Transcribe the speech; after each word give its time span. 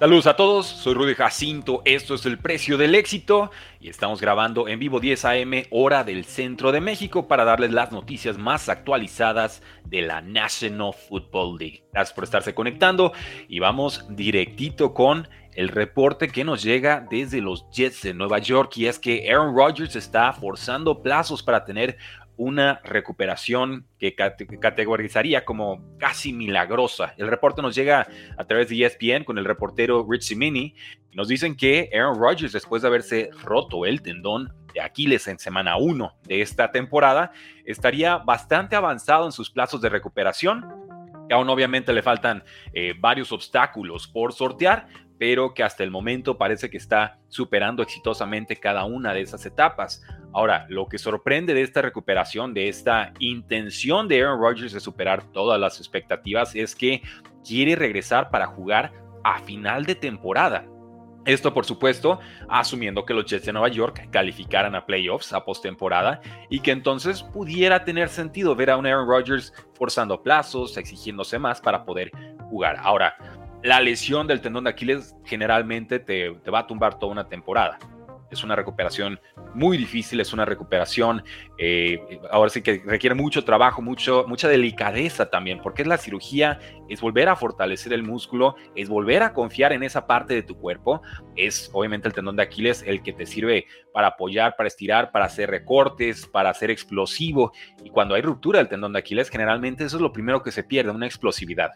Saludos 0.00 0.28
a 0.28 0.36
todos, 0.36 0.64
soy 0.64 0.94
Rudy 0.94 1.16
Jacinto, 1.16 1.82
esto 1.84 2.14
es 2.14 2.24
el 2.24 2.38
precio 2.38 2.78
del 2.78 2.94
éxito 2.94 3.50
y 3.80 3.88
estamos 3.88 4.20
grabando 4.20 4.68
en 4.68 4.78
vivo 4.78 5.00
10 5.00 5.24
a.m. 5.24 5.66
hora 5.72 6.04
del 6.04 6.24
centro 6.24 6.70
de 6.70 6.80
México 6.80 7.26
para 7.26 7.44
darles 7.44 7.72
las 7.72 7.90
noticias 7.90 8.38
más 8.38 8.68
actualizadas 8.68 9.60
de 9.86 10.02
la 10.02 10.20
National 10.20 10.92
Football 10.94 11.58
League. 11.58 11.82
Gracias 11.92 12.14
por 12.14 12.22
estarse 12.22 12.54
conectando 12.54 13.12
y 13.48 13.58
vamos 13.58 14.06
directito 14.10 14.94
con 14.94 15.26
el 15.54 15.68
reporte 15.68 16.28
que 16.28 16.44
nos 16.44 16.62
llega 16.62 17.04
desde 17.10 17.40
los 17.40 17.68
Jets 17.70 18.02
de 18.02 18.14
Nueva 18.14 18.38
York 18.38 18.76
y 18.76 18.86
es 18.86 19.00
que 19.00 19.28
Aaron 19.28 19.56
Rodgers 19.56 19.96
está 19.96 20.32
forzando 20.32 21.02
plazos 21.02 21.42
para 21.42 21.64
tener 21.64 21.98
una 22.38 22.80
recuperación 22.84 23.86
que 23.98 24.14
categorizaría 24.14 25.44
como 25.44 25.84
casi 25.98 26.32
milagrosa. 26.32 27.12
El 27.18 27.26
reporte 27.26 27.60
nos 27.60 27.74
llega 27.74 28.06
a 28.36 28.44
través 28.44 28.68
de 28.68 28.86
ESPN 28.86 29.24
con 29.24 29.38
el 29.38 29.44
reportero 29.44 30.06
Rich 30.08 30.22
Simini 30.22 30.74
y 31.10 31.16
nos 31.16 31.26
dicen 31.26 31.56
que 31.56 31.90
Aaron 31.92 32.18
Rodgers, 32.18 32.52
después 32.52 32.80
de 32.82 32.88
haberse 32.88 33.30
roto 33.42 33.84
el 33.84 34.02
tendón 34.02 34.54
de 34.72 34.80
Aquiles 34.80 35.26
en 35.26 35.40
semana 35.40 35.76
1 35.76 36.14
de 36.22 36.40
esta 36.40 36.70
temporada, 36.70 37.32
estaría 37.66 38.18
bastante 38.18 38.76
avanzado 38.76 39.26
en 39.26 39.32
sus 39.32 39.50
plazos 39.50 39.80
de 39.80 39.88
recuperación. 39.88 40.64
Que 41.28 41.34
aún 41.34 41.50
obviamente 41.50 41.92
le 41.92 42.02
faltan 42.02 42.42
eh, 42.72 42.94
varios 42.98 43.32
obstáculos 43.32 44.06
por 44.06 44.32
sortear, 44.32 44.86
pero 45.18 45.52
que 45.52 45.64
hasta 45.64 45.82
el 45.82 45.90
momento 45.90 46.38
parece 46.38 46.70
que 46.70 46.78
está 46.78 47.18
superando 47.28 47.82
exitosamente 47.82 48.56
cada 48.56 48.84
una 48.84 49.12
de 49.12 49.22
esas 49.22 49.44
etapas. 49.44 50.02
Ahora, 50.32 50.66
lo 50.68 50.86
que 50.86 50.98
sorprende 50.98 51.54
de 51.54 51.62
esta 51.62 51.82
recuperación, 51.82 52.54
de 52.54 52.68
esta 52.68 53.12
intención 53.18 54.08
de 54.08 54.22
Aaron 54.22 54.40
Rodgers 54.40 54.72
de 54.72 54.80
superar 54.80 55.22
todas 55.32 55.58
las 55.58 55.78
expectativas, 55.78 56.54
es 56.54 56.74
que 56.74 57.02
quiere 57.46 57.76
regresar 57.76 58.30
para 58.30 58.46
jugar 58.46 58.92
a 59.24 59.40
final 59.40 59.84
de 59.84 59.94
temporada. 59.94 60.66
Esto, 61.24 61.52
por 61.52 61.66
supuesto, 61.66 62.20
asumiendo 62.48 63.04
que 63.04 63.12
los 63.12 63.26
Jets 63.26 63.44
de 63.44 63.52
Nueva 63.52 63.68
York 63.68 64.08
calificaran 64.10 64.74
a 64.74 64.86
playoffs 64.86 65.32
a 65.34 65.44
postemporada 65.44 66.22
y 66.48 66.60
que 66.60 66.70
entonces 66.70 67.22
pudiera 67.22 67.84
tener 67.84 68.08
sentido 68.08 68.54
ver 68.56 68.70
a 68.70 68.76
un 68.78 68.86
Aaron 68.86 69.06
Rodgers 69.06 69.52
forzando 69.74 70.22
plazos, 70.22 70.78
exigiéndose 70.78 71.38
más 71.38 71.60
para 71.60 71.84
poder 71.84 72.10
jugar. 72.48 72.76
Ahora, 72.80 73.14
la 73.62 73.80
lesión 73.80 74.26
del 74.26 74.40
tendón 74.40 74.64
de 74.64 74.70
Aquiles 74.70 75.16
generalmente 75.24 75.98
te, 75.98 76.30
va 76.30 76.60
a 76.60 76.66
tumbar 76.66 76.98
toda 76.98 77.12
una 77.12 77.28
temporada. 77.28 77.78
Es 78.30 78.44
una 78.44 78.56
recuperación 78.56 79.20
muy 79.54 79.78
difícil, 79.78 80.20
es 80.20 80.32
una 80.32 80.44
recuperación, 80.44 81.22
eh, 81.56 82.20
ahora 82.30 82.50
sí 82.50 82.62
que 82.62 82.82
requiere 82.84 83.14
mucho 83.14 83.44
trabajo, 83.44 83.82
mucho, 83.82 84.24
mucha 84.28 84.48
delicadeza 84.48 85.30
también, 85.30 85.60
porque 85.62 85.82
es 85.82 85.88
la 85.88 85.98
cirugía, 85.98 86.58
es 86.88 87.00
volver 87.00 87.28
a 87.28 87.36
fortalecer 87.36 87.92
el 87.92 88.02
músculo, 88.02 88.56
es 88.74 88.88
volver 88.88 89.22
a 89.22 89.32
confiar 89.32 89.72
en 89.72 89.82
esa 89.82 90.06
parte 90.06 90.34
de 90.34 90.42
tu 90.42 90.58
cuerpo, 90.58 91.02
es 91.36 91.70
obviamente 91.72 92.08
el 92.08 92.14
tendón 92.14 92.36
de 92.36 92.42
Aquiles 92.42 92.82
el 92.86 93.02
que 93.02 93.12
te 93.12 93.26
sirve 93.26 93.66
para 93.92 94.08
apoyar, 94.08 94.56
para 94.56 94.68
estirar, 94.68 95.10
para 95.10 95.24
hacer 95.24 95.50
recortes, 95.50 96.26
para 96.26 96.52
ser 96.54 96.70
explosivo, 96.70 97.52
y 97.82 97.90
cuando 97.90 98.14
hay 98.14 98.22
ruptura 98.22 98.58
del 98.58 98.68
tendón 98.68 98.92
de 98.92 98.98
Aquiles, 98.98 99.30
generalmente 99.30 99.84
eso 99.84 99.96
es 99.96 100.02
lo 100.02 100.12
primero 100.12 100.42
que 100.42 100.52
se 100.52 100.64
pierde, 100.64 100.90
una 100.90 101.06
explosividad 101.06 101.72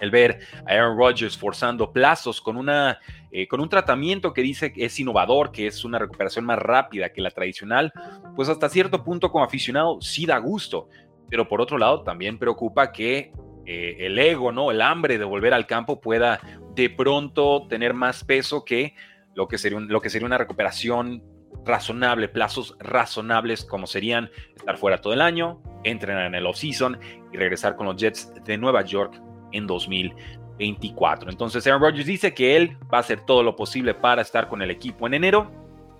el 0.00 0.10
ver 0.10 0.40
a 0.66 0.72
Aaron 0.72 0.96
Rodgers 0.96 1.36
forzando 1.36 1.92
plazos 1.92 2.40
con, 2.40 2.56
una, 2.56 2.98
eh, 3.30 3.46
con 3.48 3.60
un 3.60 3.68
tratamiento 3.68 4.32
que 4.32 4.42
dice 4.42 4.72
que 4.72 4.84
es 4.84 4.98
innovador, 4.98 5.52
que 5.52 5.66
es 5.66 5.84
una 5.84 5.98
recuperación 5.98 6.44
más 6.44 6.58
rápida 6.58 7.12
que 7.12 7.20
la 7.20 7.30
tradicional, 7.30 7.92
pues 8.36 8.48
hasta 8.48 8.68
cierto 8.68 9.04
punto 9.04 9.30
como 9.30 9.44
aficionado 9.44 10.00
sí 10.00 10.26
da 10.26 10.38
gusto, 10.38 10.88
pero 11.28 11.48
por 11.48 11.60
otro 11.60 11.78
lado 11.78 12.02
también 12.02 12.38
preocupa 12.38 12.92
que 12.92 13.32
eh, 13.66 14.06
el 14.06 14.18
ego, 14.18 14.52
¿no? 14.52 14.70
el 14.70 14.80
hambre 14.80 15.18
de 15.18 15.24
volver 15.24 15.52
al 15.52 15.66
campo 15.66 16.00
pueda 16.00 16.40
de 16.74 16.88
pronto 16.90 17.66
tener 17.68 17.92
más 17.92 18.24
peso 18.24 18.64
que 18.64 18.94
lo 19.34 19.46
que 19.46 19.58
sería, 19.58 19.78
lo 19.80 20.00
que 20.00 20.10
sería 20.10 20.26
una 20.26 20.38
recuperación 20.38 21.22
razonable, 21.64 22.28
plazos 22.28 22.76
razonables 22.78 23.64
como 23.64 23.86
serían 23.86 24.30
estar 24.56 24.78
fuera 24.78 25.00
todo 25.00 25.12
el 25.12 25.20
año, 25.20 25.62
entrenar 25.84 26.26
en 26.26 26.34
el 26.34 26.46
off-season 26.46 26.98
y 27.32 27.36
regresar 27.36 27.76
con 27.76 27.86
los 27.86 27.96
Jets 27.96 28.32
de 28.44 28.56
Nueva 28.56 28.82
York 28.82 29.20
en 29.52 29.66
2024. 29.66 31.30
Entonces 31.30 31.66
Aaron 31.66 31.82
Rodgers 31.82 32.06
dice 32.06 32.34
que 32.34 32.56
él 32.56 32.76
va 32.92 32.98
a 32.98 33.00
hacer 33.00 33.20
todo 33.20 33.42
lo 33.42 33.56
posible 33.56 33.94
para 33.94 34.22
estar 34.22 34.48
con 34.48 34.62
el 34.62 34.70
equipo 34.70 35.06
en 35.06 35.14
enero. 35.14 35.50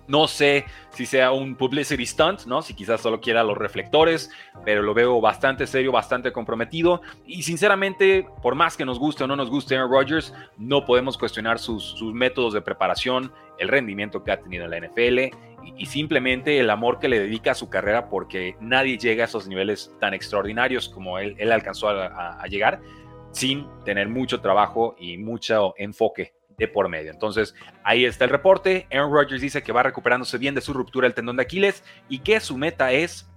No 0.09 0.27
sé 0.27 0.65
si 0.89 1.05
sea 1.05 1.31
un 1.31 1.55
publicity 1.55 2.03
stunt, 2.03 2.45
¿no? 2.47 2.63
Si 2.63 2.73
quizás 2.73 2.99
solo 2.99 3.21
quiera 3.21 3.43
los 3.43 3.55
reflectores, 3.55 4.31
pero 4.65 4.81
lo 4.81 4.95
veo 4.95 5.21
bastante 5.21 5.67
serio, 5.67 5.91
bastante 5.91 6.31
comprometido. 6.31 7.01
Y 7.27 7.43
sinceramente, 7.43 8.27
por 8.41 8.55
más 8.55 8.75
que 8.75 8.85
nos 8.85 8.97
guste 8.97 9.23
o 9.23 9.27
no 9.27 9.35
nos 9.35 9.51
guste 9.51 9.75
Aaron 9.75 9.91
Rodgers, 9.91 10.33
no 10.57 10.83
podemos 10.83 11.15
cuestionar 11.15 11.59
sus, 11.59 12.01
métodos 12.01 12.55
de 12.55 12.61
preparación, 12.61 13.31
el 13.59 13.67
rendimiento 13.67 14.23
que 14.23 14.31
ha 14.31 14.41
tenido 14.41 14.65
en 14.65 14.71
la 14.71 14.79
NFL 14.79 15.37
y, 15.77 15.85
simplemente 15.85 16.59
el 16.59 16.71
amor 16.71 16.97
que 16.97 17.07
le 17.07 17.19
dedica 17.19 17.51
a 17.51 17.55
su 17.55 17.69
carrera, 17.69 18.09
porque 18.09 18.55
nadie 18.59 18.97
llega 18.97 19.25
a 19.25 19.27
esos 19.27 19.47
niveles 19.47 19.93
tan 19.99 20.15
extraordinarios 20.15 20.89
como 20.89 21.19
él, 21.19 21.35
él 21.37 21.51
alcanzó 21.51 21.87
a 21.87 22.43
llegar 22.47 22.81
sin 23.31 23.67
tener 23.85 24.09
mucho 24.09 24.41
trabajo 24.41 24.95
y 24.99 25.17
mucho 25.17 25.73
enfoque 25.77 26.33
de 26.57 26.67
por 26.67 26.89
medio. 26.89 27.11
Entonces, 27.11 27.55
ahí 27.83 28.05
está 28.05 28.25
el 28.25 28.31
reporte. 28.31 28.85
Aaron 28.91 29.11
Rodgers 29.11 29.41
dice 29.41 29.63
que 29.63 29.71
va 29.71 29.81
recuperándose 29.81 30.37
bien 30.37 30.53
de 30.53 30.61
su 30.61 30.73
ruptura 30.73 31.05
del 31.05 31.15
tendón 31.15 31.37
de 31.37 31.43
Aquiles 31.43 31.83
y 32.09 32.19
que 32.19 32.39
su 32.39 32.57
meta 32.57 32.91
es 32.91 33.27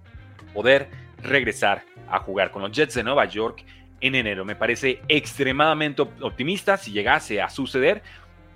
poder 0.53 0.89
regresar 1.17 1.83
a 2.09 2.19
jugar 2.19 2.51
con 2.51 2.61
los 2.61 2.71
Jets 2.71 2.95
de 2.95 3.03
Nueva 3.03 3.25
York 3.25 3.65
en 4.01 4.15
enero. 4.15 4.43
Me 4.45 4.55
parece 4.55 5.01
extremadamente 5.07 6.01
optimista 6.01 6.77
si 6.77 6.91
llegase 6.91 7.41
a 7.41 7.49
suceder, 7.49 8.03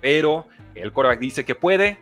pero 0.00 0.46
el 0.74 0.92
quarterback 0.92 1.18
dice 1.18 1.44
que 1.44 1.54
puede. 1.54 1.98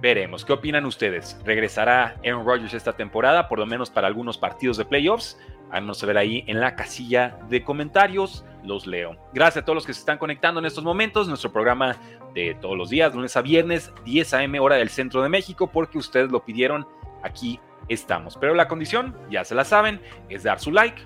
Veremos. 0.00 0.44
¿Qué 0.44 0.52
opinan 0.52 0.84
ustedes? 0.84 1.40
¿Regresará 1.44 2.16
Aaron 2.24 2.44
Rodgers 2.44 2.74
esta 2.74 2.92
temporada, 2.92 3.48
por 3.48 3.58
lo 3.58 3.66
menos 3.66 3.90
para 3.90 4.06
algunos 4.06 4.38
partidos 4.38 4.76
de 4.76 4.84
playoffs? 4.84 5.38
Háganos 5.70 5.98
saber 5.98 6.18
ahí 6.18 6.44
en 6.46 6.60
la 6.60 6.74
casilla 6.74 7.38
de 7.48 7.62
comentarios, 7.62 8.44
los 8.64 8.86
leo. 8.86 9.16
Gracias 9.32 9.62
a 9.62 9.64
todos 9.64 9.76
los 9.76 9.86
que 9.86 9.92
se 9.92 10.00
están 10.00 10.18
conectando 10.18 10.60
en 10.60 10.66
estos 10.66 10.84
momentos, 10.84 11.28
nuestro 11.28 11.52
programa 11.52 11.96
de 12.34 12.54
todos 12.54 12.76
los 12.76 12.90
días, 12.90 13.14
lunes 13.14 13.36
a 13.36 13.42
viernes, 13.42 13.92
10 14.04 14.34
a.m. 14.34 14.60
hora 14.60 14.76
del 14.76 14.88
centro 14.88 15.22
de 15.22 15.28
México, 15.28 15.66
porque 15.66 15.98
ustedes 15.98 16.30
lo 16.30 16.44
pidieron, 16.44 16.86
aquí 17.22 17.60
estamos. 17.88 18.36
Pero 18.36 18.54
la 18.54 18.68
condición, 18.68 19.16
ya 19.30 19.44
se 19.44 19.54
la 19.54 19.64
saben, 19.64 20.00
es 20.28 20.42
dar 20.42 20.60
su 20.60 20.72
like, 20.72 21.02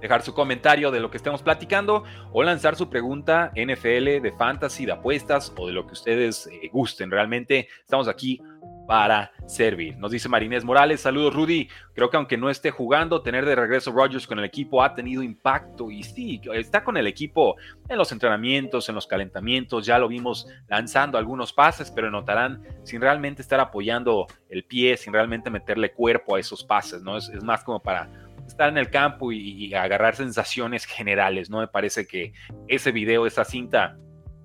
dejar 0.00 0.22
su 0.22 0.34
comentario 0.34 0.90
de 0.90 1.00
lo 1.00 1.10
que 1.10 1.16
estemos 1.16 1.42
platicando 1.42 2.04
o 2.32 2.42
lanzar 2.42 2.76
su 2.76 2.88
pregunta 2.88 3.52
NFL 3.54 4.20
de 4.20 4.34
fantasy, 4.36 4.86
de 4.86 4.92
apuestas 4.92 5.52
o 5.56 5.66
de 5.66 5.72
lo 5.72 5.86
que 5.86 5.94
ustedes 5.94 6.46
eh, 6.48 6.68
gusten. 6.72 7.10
Realmente 7.10 7.68
estamos 7.80 8.08
aquí 8.08 8.40
para 8.86 9.32
servir. 9.46 9.96
Nos 9.98 10.10
dice 10.10 10.28
Marinés 10.28 10.64
Morales, 10.64 11.00
saludos 11.00 11.34
Rudy. 11.34 11.68
Creo 11.94 12.10
que 12.10 12.16
aunque 12.16 12.36
no 12.36 12.50
esté 12.50 12.70
jugando, 12.70 13.22
tener 13.22 13.44
de 13.44 13.54
regreso 13.54 13.92
Rogers 13.92 14.26
con 14.26 14.38
el 14.38 14.44
equipo 14.44 14.82
ha 14.82 14.94
tenido 14.94 15.22
impacto 15.22 15.90
y 15.90 16.02
sí, 16.02 16.40
está 16.54 16.84
con 16.84 16.96
el 16.96 17.06
equipo 17.06 17.56
en 17.88 17.98
los 17.98 18.12
entrenamientos, 18.12 18.88
en 18.88 18.94
los 18.94 19.06
calentamientos, 19.06 19.86
ya 19.86 19.98
lo 19.98 20.08
vimos 20.08 20.46
lanzando 20.68 21.18
algunos 21.18 21.52
pases, 21.52 21.90
pero 21.90 22.10
notarán 22.10 22.62
sin 22.84 23.00
realmente 23.00 23.42
estar 23.42 23.60
apoyando 23.60 24.26
el 24.48 24.64
pie, 24.64 24.96
sin 24.96 25.12
realmente 25.12 25.50
meterle 25.50 25.92
cuerpo 25.92 26.36
a 26.36 26.40
esos 26.40 26.64
pases, 26.64 27.02
¿no? 27.02 27.16
Es, 27.16 27.30
más 27.42 27.64
como 27.64 27.80
para 27.80 28.10
estar 28.46 28.68
en 28.68 28.78
el 28.78 28.90
campo 28.90 29.32
y, 29.32 29.74
agarrar 29.74 30.16
sensaciones 30.16 30.84
generales, 30.84 31.50
¿no? 31.50 31.60
Me 31.60 31.68
parece 31.68 32.06
que 32.06 32.32
ese 32.68 32.92
video, 32.92 33.26
esa 33.26 33.44
cinta 33.44 33.96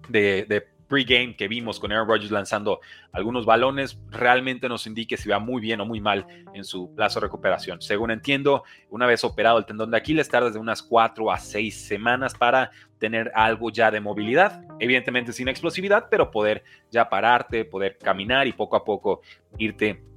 de, 0.10 0.46
de 0.48 0.71
pregame 0.92 1.38
que 1.38 1.48
vimos 1.48 1.80
con 1.80 1.94
Aaron 1.94 2.06
Rodgers 2.06 2.32
lanzando 2.32 2.82
algunos 3.14 3.46
balones 3.46 3.98
realmente 4.10 4.68
nos 4.68 4.86
indique 4.86 5.16
si 5.16 5.30
va 5.30 5.40
muy 5.40 5.62
bien 5.62 5.80
o 5.80 5.86
muy 5.86 6.02
mal 6.02 6.28
en 6.54 6.66
su 6.66 6.94
plazo 6.94 7.22
de 7.22 7.28
recuperación. 7.28 7.82
Según 7.82 8.12
entiendo, 8.12 8.66
una 8.90 9.08
vez 9.08 9.24
operado 9.24 9.58
el 9.58 9.66
tendón 9.66 9.90
de 9.90 9.98
Aquiles, 9.98 10.28
tarda 10.28 10.50
de 10.50 10.60
unas 10.60 10.84
4 10.84 11.32
a 11.32 11.40
6 11.40 11.88
semanas 11.88 12.36
para 12.36 12.72
tener 13.00 13.32
algo 13.34 13.72
ya 13.72 13.90
de 13.90 14.02
movilidad, 14.02 14.64
evidentemente 14.80 15.32
sin 15.32 15.48
explosividad, 15.48 16.08
pero 16.12 16.30
poder 16.30 16.64
ya 16.92 17.08
pararte, 17.08 17.64
poder 17.64 17.98
caminar 17.98 18.46
y 18.46 18.52
poco 18.52 18.76
a 18.76 18.84
poco 18.84 19.22
irte 19.58 20.11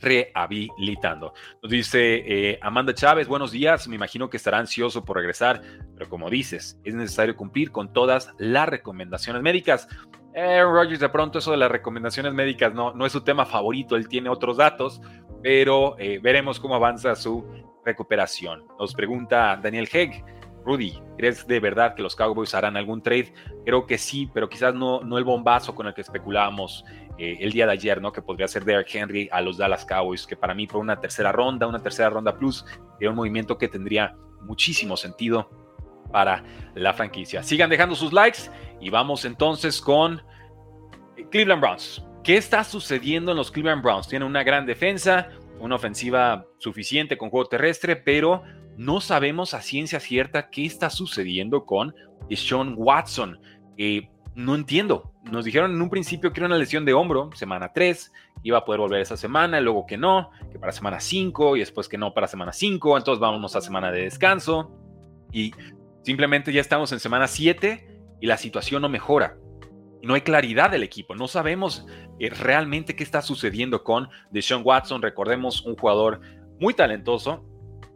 rehabilitando. 0.00 1.34
Nos 1.62 1.70
dice 1.70 2.22
eh, 2.26 2.58
Amanda 2.62 2.94
Chávez, 2.94 3.28
buenos 3.28 3.52
días, 3.52 3.88
me 3.88 3.96
imagino 3.96 4.28
que 4.30 4.36
estará 4.36 4.58
ansioso 4.58 5.04
por 5.04 5.16
regresar, 5.16 5.62
pero 5.96 6.08
como 6.08 6.30
dices, 6.30 6.78
es 6.84 6.94
necesario 6.94 7.36
cumplir 7.36 7.70
con 7.70 7.92
todas 7.92 8.32
las 8.38 8.68
recomendaciones 8.68 9.42
médicas. 9.42 9.88
Aaron 10.36 10.74
Rodgers 10.74 11.00
de 11.00 11.08
pronto 11.08 11.38
eso 11.38 11.52
de 11.52 11.56
las 11.56 11.70
recomendaciones 11.70 12.34
médicas 12.34 12.74
no, 12.74 12.92
no 12.92 13.06
es 13.06 13.12
su 13.12 13.22
tema 13.22 13.46
favorito, 13.46 13.96
él 13.96 14.08
tiene 14.08 14.28
otros 14.28 14.56
datos, 14.56 15.00
pero 15.42 15.96
eh, 15.98 16.18
veremos 16.22 16.58
cómo 16.58 16.74
avanza 16.74 17.14
su 17.14 17.44
recuperación. 17.84 18.64
Nos 18.78 18.94
pregunta 18.94 19.58
Daniel 19.62 19.88
Hegg, 19.92 20.24
Rudy, 20.64 20.98
¿crees 21.18 21.46
de 21.46 21.60
verdad 21.60 21.94
que 21.94 22.02
los 22.02 22.16
Cowboys 22.16 22.54
harán 22.54 22.76
algún 22.76 23.02
trade? 23.02 23.32
Creo 23.64 23.86
que 23.86 23.98
sí, 23.98 24.30
pero 24.32 24.48
quizás 24.48 24.74
no, 24.74 25.00
no 25.00 25.18
el 25.18 25.24
bombazo 25.24 25.74
con 25.74 25.86
el 25.86 25.94
que 25.94 26.00
especulábamos 26.00 26.84
eh, 27.18 27.36
el 27.40 27.52
día 27.52 27.66
de 27.66 27.72
ayer, 27.72 28.00
¿no? 28.00 28.12
Que 28.12 28.22
podría 28.22 28.48
ser 28.48 28.64
Derrick 28.64 28.94
Henry 28.94 29.28
a 29.30 29.40
los 29.40 29.56
Dallas 29.56 29.84
Cowboys, 29.84 30.26
que 30.26 30.36
para 30.36 30.54
mí 30.54 30.66
por 30.66 30.80
una 30.80 30.98
tercera 31.00 31.32
ronda, 31.32 31.66
una 31.66 31.82
tercera 31.82 32.10
ronda 32.10 32.36
plus, 32.36 32.64
sería 32.94 33.10
un 33.10 33.16
movimiento 33.16 33.58
que 33.58 33.68
tendría 33.68 34.16
muchísimo 34.42 34.96
sentido 34.96 35.50
para 36.10 36.42
la 36.74 36.92
franquicia. 36.92 37.42
Sigan 37.42 37.70
dejando 37.70 37.94
sus 37.94 38.12
likes 38.12 38.50
y 38.80 38.90
vamos 38.90 39.24
entonces 39.24 39.80
con 39.80 40.22
Cleveland 41.30 41.60
Browns. 41.60 42.04
¿Qué 42.22 42.36
está 42.36 42.64
sucediendo 42.64 43.32
en 43.32 43.36
los 43.36 43.50
Cleveland 43.50 43.82
Browns? 43.82 44.08
Tienen 44.08 44.26
una 44.26 44.42
gran 44.42 44.64
defensa, 44.64 45.28
una 45.60 45.76
ofensiva 45.76 46.46
suficiente 46.58 47.18
con 47.18 47.30
juego 47.30 47.48
terrestre, 47.48 47.96
pero 47.96 48.42
no 48.76 49.00
sabemos 49.00 49.54
a 49.54 49.62
ciencia 49.62 50.00
cierta 50.00 50.50
qué 50.50 50.66
está 50.66 50.90
sucediendo 50.90 51.64
con 51.64 51.94
Deshaun 52.28 52.74
Watson. 52.76 53.38
Eh, 53.76 54.08
no 54.34 54.54
entiendo. 54.54 55.12
Nos 55.30 55.44
dijeron 55.44 55.72
en 55.72 55.80
un 55.80 55.90
principio 55.90 56.32
que 56.32 56.40
era 56.40 56.46
una 56.46 56.58
lesión 56.58 56.84
de 56.84 56.92
hombro, 56.92 57.30
semana 57.34 57.72
3, 57.72 58.12
iba 58.42 58.58
a 58.58 58.64
poder 58.64 58.80
volver 58.80 59.00
esa 59.00 59.16
semana, 59.16 59.60
luego 59.60 59.86
que 59.86 59.96
no, 59.96 60.30
que 60.52 60.58
para 60.58 60.72
semana 60.72 61.00
5 61.00 61.56
y 61.56 61.60
después 61.60 61.88
que 61.88 61.98
no 61.98 62.12
para 62.12 62.26
semana 62.26 62.52
5, 62.52 62.98
entonces 62.98 63.20
vámonos 63.20 63.56
a 63.56 63.60
semana 63.60 63.90
de 63.90 64.02
descanso 64.02 64.70
y 65.32 65.52
simplemente 66.02 66.52
ya 66.52 66.60
estamos 66.60 66.92
en 66.92 67.00
semana 67.00 67.26
7 67.26 67.86
y 68.20 68.26
la 68.26 68.36
situación 68.36 68.82
no 68.82 68.88
mejora. 68.88 69.36
No 70.02 70.14
hay 70.14 70.20
claridad 70.20 70.70
del 70.70 70.82
equipo, 70.82 71.14
no 71.14 71.28
sabemos 71.28 71.86
eh, 72.18 72.28
realmente 72.28 72.94
qué 72.94 73.02
está 73.02 73.22
sucediendo 73.22 73.82
con 73.82 74.08
Deshaun 74.30 74.62
Watson, 74.64 75.00
recordemos 75.00 75.64
un 75.64 75.76
jugador 75.76 76.20
muy 76.60 76.74
talentoso, 76.74 77.46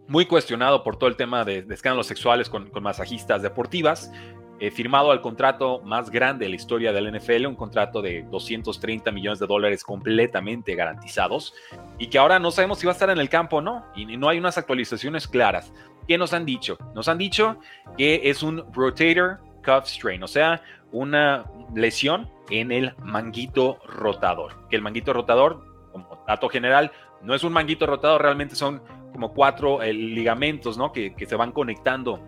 muy 0.09 0.25
cuestionado 0.25 0.83
por 0.83 0.97
todo 0.97 1.09
el 1.09 1.17
tema 1.17 1.45
de, 1.45 1.65
escándalos 1.71 2.07
sexuales 2.07 2.49
con, 2.49 2.71
masajistas 2.81 3.43
deportivas, 3.43 4.11
eh, 4.59 4.73
firmado 4.73 5.13
al 5.13 5.21
contrato 5.21 5.81
más 5.83 6.11
grande 6.11 6.47
de 6.47 6.49
la 6.49 6.57
historia 6.57 6.93
del 6.93 7.17
NFL, 7.17 7.47
un 7.47 7.55
contrato 7.55 8.03
de 8.03 8.25
230 8.25 9.13
millones 9.13 9.39
de 9.39 9.47
dólares 9.47 9.85
completamente 9.85 10.75
garantizados, 10.75 11.55
y 11.99 12.09
que 12.09 12.19
ahora 12.19 12.39
no 12.39 12.51
sabemos 12.51 12.79
si 12.79 12.87
va 12.87 12.93
a 12.93 12.95
estar 12.95 13.11
en 13.11 13.19
el 13.19 13.29
campo 13.29 13.59
o 13.59 13.61
no, 13.61 13.85
y 13.95 14.17
no 14.17 14.29
hay 14.29 14.39
unas 14.39 14.59
actualizaciones 14.59 15.29
claras. 15.29 15.73
¿Qué 16.09 16.17
nos 16.17 16.33
han 16.33 16.47
dicho? 16.47 16.79
Nos 16.95 17.07
han 17.09 17.19
dicho 17.19 17.61
que 17.99 18.23
es 18.25 18.43
un 18.43 18.65
rotator 18.73 19.41
cuff 19.63 19.85
strain, 19.85 20.23
o 20.23 20.29
sea, 20.29 20.63
una 20.91 21.45
lesión 21.75 22.31
en 22.49 22.73
el 22.73 22.95
manguito 22.97 23.79
rotador. 23.87 24.67
Que 24.71 24.77
el 24.77 24.83
manguito 24.83 25.13
rotador, 25.13 25.63
como 25.93 26.25
dato 26.27 26.49
general, 26.49 26.91
no 27.23 27.35
es 27.35 27.45
un 27.45 27.53
manguito 27.53 27.87
rotador, 27.87 28.23
realmente 28.23 28.55
son 28.57 28.83
como 29.13 29.33
cuatro 29.33 29.83
eh, 29.83 29.93
ligamentos, 29.93 30.77
¿no? 30.79 30.93
Que, 30.93 31.15
se 31.27 31.37
van 31.37 31.53
conectando 31.53 32.21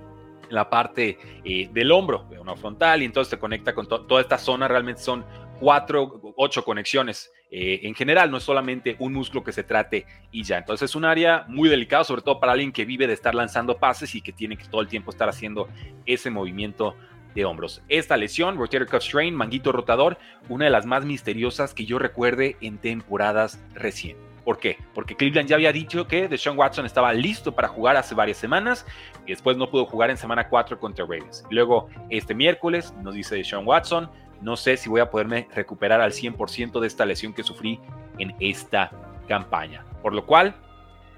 en 0.49 0.55
la 0.55 0.69
parte 0.69 1.19
eh, 1.44 1.69
del 1.73 1.93
hombro, 1.93 2.27
una 2.41 2.56
frontal, 2.56 3.03
y 3.03 3.05
entonces 3.05 3.31
se 3.31 3.38
conecta 3.38 3.75
con 3.75 3.87
toda 3.87 4.21
esta 4.21 4.38
zona, 4.38 4.69
realmente 4.69 5.00
son 5.03 5.25
cuatro, 5.61 6.21
ocho 6.37 6.65
conexiones 6.65 7.31
eh, 7.50 7.81
en 7.82 7.94
general, 7.94 8.31
no 8.31 8.37
es 8.37 8.44
solamente 8.44 8.97
un 9.00 9.12
músculo 9.12 9.43
que 9.43 9.53
se 9.53 9.65
trate 9.65 10.06
y 10.31 10.44
ya. 10.44 10.59
Entonces 10.59 10.91
es 10.91 10.94
un 10.94 11.05
área 11.05 11.44
muy 11.49 11.69
delicada, 11.69 12.05
sobre 12.05 12.23
todo 12.23 12.38
para 12.38 12.53
alguien 12.53 12.73
que 12.73 12.85
vive 12.85 13.06
de 13.06 13.12
estar 13.12 13.35
lanzando 13.35 13.79
pases 13.79 14.15
y 14.15 14.23
que 14.23 14.32
tiene 14.32 14.56
que 14.56 14.67
todo 14.67 14.81
el 14.81 14.88
tiempo 14.88 15.11
estar 15.11 15.29
haciendo 15.29 15.69
ese 16.06 16.31
movimiento 16.31 16.97
de 17.35 17.44
hombros. 17.44 17.82
Esta 17.88 18.17
lesión, 18.17 18.56
rotator 18.56 18.88
cuff 18.88 19.03
strain, 19.03 19.35
manguito 19.35 19.73
rotador, 19.73 20.19
una 20.49 20.67
de 20.67 20.71
las 20.71 20.87
más 20.87 21.05
misteriosas 21.05 21.75
que 21.75 21.87
yo 21.87 21.99
recuerde 21.99 22.56
en 22.61 22.79
temporadas 22.79 23.61
recientes. 23.75 24.30
¿Por 24.44 24.58
qué? 24.58 24.78
Porque 24.94 25.16
Cleveland 25.16 25.48
ya 25.48 25.56
había 25.56 25.72
dicho 25.72 26.06
que 26.06 26.28
Deshaun 26.28 26.58
Watson 26.58 26.87
estaba 26.87 27.12
listo 27.12 27.52
para 27.52 27.69
jugar 27.69 27.96
hace 27.96 28.14
varias 28.14 28.38
semanas 28.38 28.87
y 29.26 29.31
después 29.31 29.56
no 29.56 29.70
pudo 29.70 29.84
jugar 29.84 30.10
en 30.10 30.16
semana 30.16 30.48
4 30.48 30.78
contra 30.78 31.04
Ravens. 31.04 31.44
Luego, 31.50 31.88
este 32.08 32.34
miércoles, 32.34 32.94
nos 33.02 33.14
dice 33.14 33.37
Deshaun 33.37 33.66
Watson, 33.66 34.10
no 34.40 34.56
sé 34.56 34.76
si 34.76 34.88
voy 34.88 35.00
a 35.00 35.10
poderme 35.10 35.48
recuperar 35.54 36.00
al 36.00 36.12
100% 36.12 36.81
de 36.81 36.87
esta 36.87 37.04
lesión 37.04 37.34
que 37.34 37.42
sufrí 37.42 37.78
en 38.19 38.34
esta 38.40 38.90
campaña. 39.28 39.84
Por 40.02 40.14
lo 40.14 40.25
cual, 40.25 40.54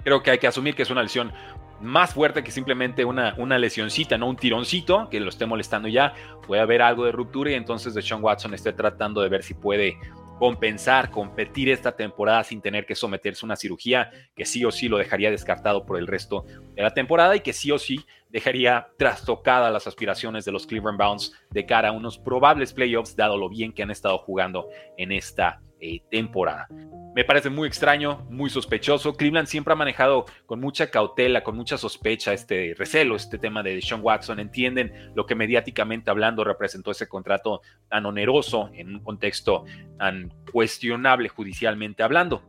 creo 0.02 0.22
que 0.22 0.32
hay 0.32 0.38
que 0.38 0.48
asumir 0.48 0.74
que 0.74 0.82
es 0.82 0.90
una 0.90 1.02
lesión 1.02 1.32
más 1.80 2.14
fuerte 2.14 2.44
que 2.44 2.50
simplemente 2.50 3.04
una, 3.04 3.34
una 3.38 3.58
lesioncita, 3.58 4.16
no 4.16 4.28
un 4.28 4.36
tironcito 4.36 5.08
que 5.10 5.20
lo 5.20 5.28
esté 5.28 5.46
molestando 5.46 5.88
ya. 5.88 6.14
Puede 6.46 6.62
haber 6.62 6.82
algo 6.82 7.04
de 7.04 7.12
ruptura 7.12 7.50
y 7.50 7.54
entonces 7.54 7.94
Deshaun 7.94 8.22
Watson 8.22 8.54
esté 8.54 8.72
tratando 8.72 9.20
de 9.20 9.28
ver 9.28 9.42
si 9.42 9.54
puede 9.54 9.98
compensar, 10.42 11.12
competir 11.12 11.68
esta 11.68 11.94
temporada 11.94 12.42
sin 12.42 12.60
tener 12.60 12.84
que 12.84 12.96
someterse 12.96 13.44
a 13.44 13.46
una 13.46 13.54
cirugía 13.54 14.10
que 14.34 14.44
sí 14.44 14.64
o 14.64 14.72
sí 14.72 14.88
lo 14.88 14.98
dejaría 14.98 15.30
descartado 15.30 15.86
por 15.86 15.98
el 15.98 16.08
resto 16.08 16.44
de 16.74 16.82
la 16.82 16.92
temporada 16.92 17.36
y 17.36 17.40
que 17.42 17.52
sí 17.52 17.70
o 17.70 17.78
sí 17.78 18.04
dejaría 18.28 18.88
trastocadas 18.98 19.72
las 19.72 19.86
aspiraciones 19.86 20.44
de 20.44 20.50
los 20.50 20.66
Cleveland 20.66 20.98
Browns 20.98 21.32
de 21.50 21.64
cara 21.64 21.90
a 21.90 21.92
unos 21.92 22.18
probables 22.18 22.72
playoffs, 22.72 23.14
dado 23.14 23.36
lo 23.36 23.48
bien 23.48 23.72
que 23.72 23.84
han 23.84 23.92
estado 23.92 24.18
jugando 24.18 24.68
en 24.96 25.12
esta 25.12 25.62
eh, 25.84 26.00
temporada. 26.08 26.68
Me 27.12 27.24
parece 27.24 27.50
muy 27.50 27.66
extraño, 27.66 28.24
muy 28.30 28.48
sospechoso. 28.48 29.14
Cleveland 29.14 29.48
siempre 29.48 29.72
ha 29.72 29.76
manejado 29.76 30.26
con 30.46 30.60
mucha 30.60 30.92
cautela, 30.92 31.42
con 31.42 31.56
mucha 31.56 31.76
sospecha 31.76 32.32
este 32.32 32.72
recelo, 32.78 33.16
este 33.16 33.36
tema 33.36 33.64
de 33.64 33.82
Sean 33.82 34.00
Watson. 34.00 34.38
Entienden 34.38 35.10
lo 35.16 35.26
que 35.26 35.34
mediáticamente 35.34 36.08
hablando 36.08 36.44
representó 36.44 36.92
ese 36.92 37.08
contrato 37.08 37.62
tan 37.88 38.06
oneroso 38.06 38.70
en 38.74 38.94
un 38.94 39.02
contexto 39.02 39.64
tan 39.98 40.32
cuestionable 40.52 41.28
judicialmente 41.28 42.04
hablando. 42.04 42.48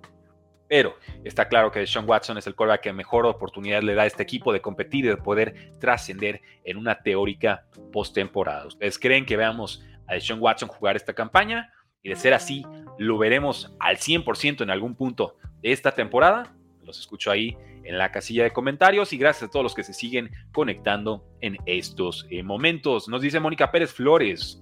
Pero 0.67 0.95
está 1.23 1.47
claro 1.47 1.71
que 1.71 1.87
Sean 1.87 2.07
Watson 2.07 2.37
es 2.37 2.45
el 2.45 2.53
quarterback 2.53 2.81
que 2.81 2.93
mejor 2.93 3.25
oportunidad 3.25 3.81
le 3.81 3.95
da 3.95 4.03
a 4.03 4.05
este 4.05 4.21
equipo 4.21 4.53
de 4.53 4.61
competir 4.61 5.05
y 5.05 5.07
de 5.07 5.17
poder 5.17 5.71
trascender 5.79 6.39
en 6.63 6.77
una 6.77 7.01
teórica 7.01 7.65
postemporada. 7.91 8.67
¿Ustedes 8.67 8.99
creen 8.99 9.25
que 9.25 9.37
veamos 9.37 9.83
a 10.07 10.19
Sean 10.19 10.39
Watson 10.39 10.69
jugar 10.69 10.95
esta 10.95 11.13
campaña? 11.13 11.72
Y 12.03 12.09
de 12.09 12.15
ser 12.17 12.33
así, 12.33 12.65
lo 12.97 13.17
veremos 13.17 13.73
al 13.79 13.97
100% 13.97 14.61
en 14.61 14.69
algún 14.69 14.93
punto 14.93 15.37
de 15.61 15.71
esta 15.71 15.93
temporada. 15.93 16.53
Los 16.83 16.99
escucho 16.99 17.31
ahí 17.31 17.57
en 17.85 17.97
la 17.97 18.11
casilla 18.11 18.43
de 18.43 18.51
comentarios 18.51 19.13
y 19.13 19.17
gracias 19.17 19.49
a 19.49 19.51
todos 19.51 19.63
los 19.63 19.73
que 19.73 19.83
se 19.83 19.93
siguen 19.93 20.29
conectando 20.51 21.25
en 21.39 21.57
estos 21.65 22.27
eh, 22.29 22.43
momentos. 22.43 23.07
Nos 23.07 23.21
dice 23.21 23.39
Mónica 23.39 23.71
Pérez 23.71 23.93
Flores. 23.93 24.61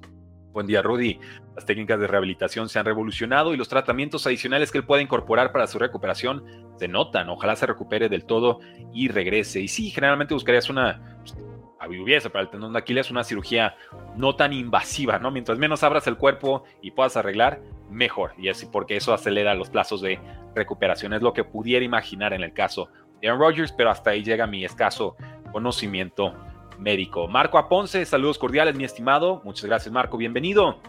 Buen 0.54 0.68
día, 0.68 0.84
Rudy. 0.84 1.20
Las 1.56 1.66
técnicas 1.66 2.00
de 2.00 2.08
rehabilitación 2.08 2.70
se 2.70 2.78
han 2.78 2.86
revolucionado 2.86 3.54
y 3.54 3.58
los 3.58 3.70
tratamientos 3.70 4.28
adicionales 4.28 4.72
que 4.72 4.78
él 4.78 4.86
puede 4.86 5.02
incorporar 5.02 5.52
para 5.52 5.66
su 5.66 5.80
recuperación 5.80 6.44
se 6.78 6.88
notan. 6.88 7.30
Ojalá 7.30 7.56
se 7.56 7.66
recupere 7.66 8.08
del 8.08 8.26
todo 8.26 8.60
y 8.94 9.08
regrese. 9.08 9.62
Y 9.62 9.68
sí, 9.68 9.90
generalmente 9.90 10.36
buscarías 10.36 10.70
una 10.70 11.18
pues, 11.22 11.36
hubiese 11.88 12.30
para 12.30 12.44
el 12.44 12.50
tendón 12.50 12.74
de 12.74 12.80
Aquiles 12.80 13.12
una 13.12 13.24
cirugía 13.24 13.76
no 14.16 14.36
tan 14.36 14.54
invasiva, 14.54 15.20
¿no? 15.20 15.32
Mientras 15.32 15.58
menos 15.58 15.84
abras 15.84 16.08
el 16.08 16.18
cuerpo 16.18 16.64
y 16.82 16.92
puedas 16.92 17.18
arreglar, 17.18 17.62
mejor. 17.90 18.34
Y 18.38 18.50
así 18.50 18.68
porque 18.72 18.96
eso 18.96 19.14
acelera 19.14 19.56
los 19.56 19.70
plazos 19.70 20.02
de 20.02 20.20
recuperación. 20.56 21.14
Es 21.14 21.22
lo 21.22 21.34
que 21.34 21.44
pudiera 21.44 21.84
imaginar 21.84 22.34
en 22.34 22.44
el 22.44 22.54
caso 22.54 22.90
de 23.22 23.28
Aaron 23.28 23.42
Rodgers, 23.42 23.72
pero 23.72 23.90
hasta 23.90 24.12
ahí 24.12 24.24
llega 24.24 24.48
mi 24.48 24.64
escaso 24.64 25.16
conocimiento 25.52 26.34
médico. 26.80 27.28
Marco 27.28 27.58
Aponce, 27.58 28.06
saludos 28.06 28.38
cordiales, 28.38 28.76
mi 28.76 28.84
estimado. 28.84 29.42
Muchas 29.44 29.66
gracias, 29.66 29.92
Marco. 29.94 30.18
Bienvenido. 30.18 30.80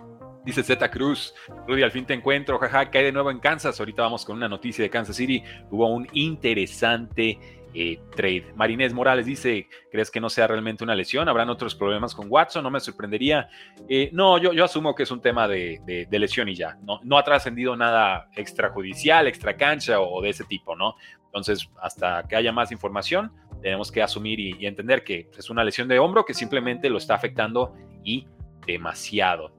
Dice 0.44 0.64
Z 0.64 0.90
Cruz, 0.90 1.34
Rudy, 1.68 1.84
al 1.84 1.92
fin 1.92 2.04
te 2.04 2.14
encuentro, 2.14 2.58
jaja, 2.58 2.90
cae 2.90 3.04
de 3.04 3.12
nuevo 3.12 3.30
en 3.30 3.38
Kansas. 3.38 3.78
Ahorita 3.78 4.02
vamos 4.02 4.25
con 4.25 4.37
una 4.37 4.49
noticia 4.49 4.82
de 4.82 4.90
Kansas 4.90 5.14
City. 5.14 5.44
Hubo 5.70 5.87
un 5.87 6.08
interesante 6.12 7.62
eh, 7.75 8.00
trade. 8.14 8.52
Marinés 8.55 8.93
Morales 8.93 9.26
dice, 9.26 9.69
¿crees 9.91 10.11
que 10.11 10.21
no 10.21 10.29
sea 10.29 10.47
realmente 10.47 10.85
una 10.85 10.95
lesión? 10.95 11.29
¿Habrán 11.29 11.49
otros 11.50 11.75
problemas 11.75 12.14
con 12.14 12.26
Watson? 12.31 12.62
No 12.62 12.71
me 12.71 12.81
sorprendería. 12.81 13.49
Eh, 13.88 14.11
no, 14.12 14.38
yo, 14.38 14.64
asumo 14.64 14.95
que 14.95 15.05
es 15.05 15.11
un 15.11 15.21
tema 15.21 15.49
de, 15.49 16.07
lesión 16.11 16.49
y 16.49 16.55
ya. 16.55 16.76
No, 16.83 17.19
ha 17.19 17.25
trascendido 17.25 17.76
nada 17.76 18.29
extrajudicial, 18.37 19.26
extra 19.26 19.57
cancha 19.57 20.00
o 20.00 20.21
de 20.21 20.31
ese 20.31 20.45
tipo, 20.45 20.76
¿no? 20.76 20.97
Entonces, 21.26 21.69
hasta 21.81 22.25
que 22.29 22.37
haya 22.37 22.52
más 22.52 22.73
información, 22.73 23.33
tenemos 23.62 23.91
que 23.91 24.02
asumir 24.02 24.38
y 24.38 24.67
entender 24.67 25.02
que 25.02 25.31
es 25.37 25.49
una 25.49 25.64
lesión 25.64 25.88
de 25.88 25.99
hombro 25.99 26.25
que 26.25 26.35
simplemente 26.35 26.91
lo 26.91 26.99
está 26.99 27.14
afectando 27.14 27.75
y 28.05 28.26
demasiado. 28.67 29.52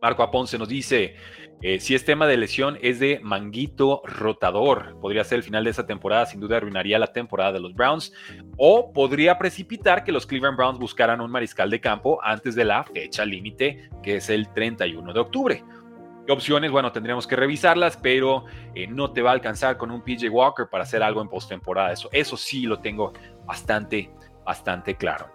Marco 0.00 0.22
Aponce 0.22 0.56
nos 0.58 0.68
dice, 0.68 1.14
eh, 1.62 1.78
si 1.78 1.94
es 1.94 2.04
tema 2.04 2.26
de 2.26 2.38
lesión, 2.38 2.78
es 2.80 3.00
de 3.00 3.20
manguito 3.22 4.00
rotador. 4.04 4.98
Podría 5.00 5.24
ser 5.24 5.38
el 5.38 5.42
final 5.42 5.64
de 5.64 5.70
esa 5.70 5.86
temporada, 5.86 6.24
sin 6.24 6.40
duda 6.40 6.56
arruinaría 6.56 6.98
la 6.98 7.12
temporada 7.12 7.52
de 7.52 7.60
los 7.60 7.74
Browns. 7.74 8.12
O 8.56 8.92
podría 8.92 9.38
precipitar 9.38 10.02
que 10.02 10.12
los 10.12 10.26
Cleveland 10.26 10.56
Browns 10.56 10.78
buscaran 10.78 11.20
un 11.20 11.30
mariscal 11.30 11.68
de 11.68 11.80
campo 11.80 12.18
antes 12.22 12.54
de 12.54 12.64
la 12.64 12.84
fecha 12.84 13.26
límite, 13.26 13.90
que 14.02 14.16
es 14.16 14.30
el 14.30 14.50
31 14.52 15.12
de 15.12 15.20
octubre. 15.20 15.64
¿Qué 16.26 16.32
opciones? 16.32 16.70
Bueno, 16.70 16.92
tendríamos 16.92 17.26
que 17.26 17.36
revisarlas, 17.36 17.96
pero 17.96 18.44
eh, 18.74 18.86
no 18.86 19.12
te 19.12 19.20
va 19.20 19.30
a 19.30 19.34
alcanzar 19.34 19.76
con 19.76 19.90
un 19.90 20.02
PJ 20.02 20.30
Walker 20.30 20.66
para 20.70 20.84
hacer 20.84 21.02
algo 21.02 21.20
en 21.20 21.28
postemporada. 21.28 21.92
Eso, 21.92 22.08
eso 22.12 22.36
sí 22.38 22.62
lo 22.62 22.78
tengo 22.80 23.12
bastante, 23.44 24.10
bastante 24.44 24.96
claro. 24.96 25.30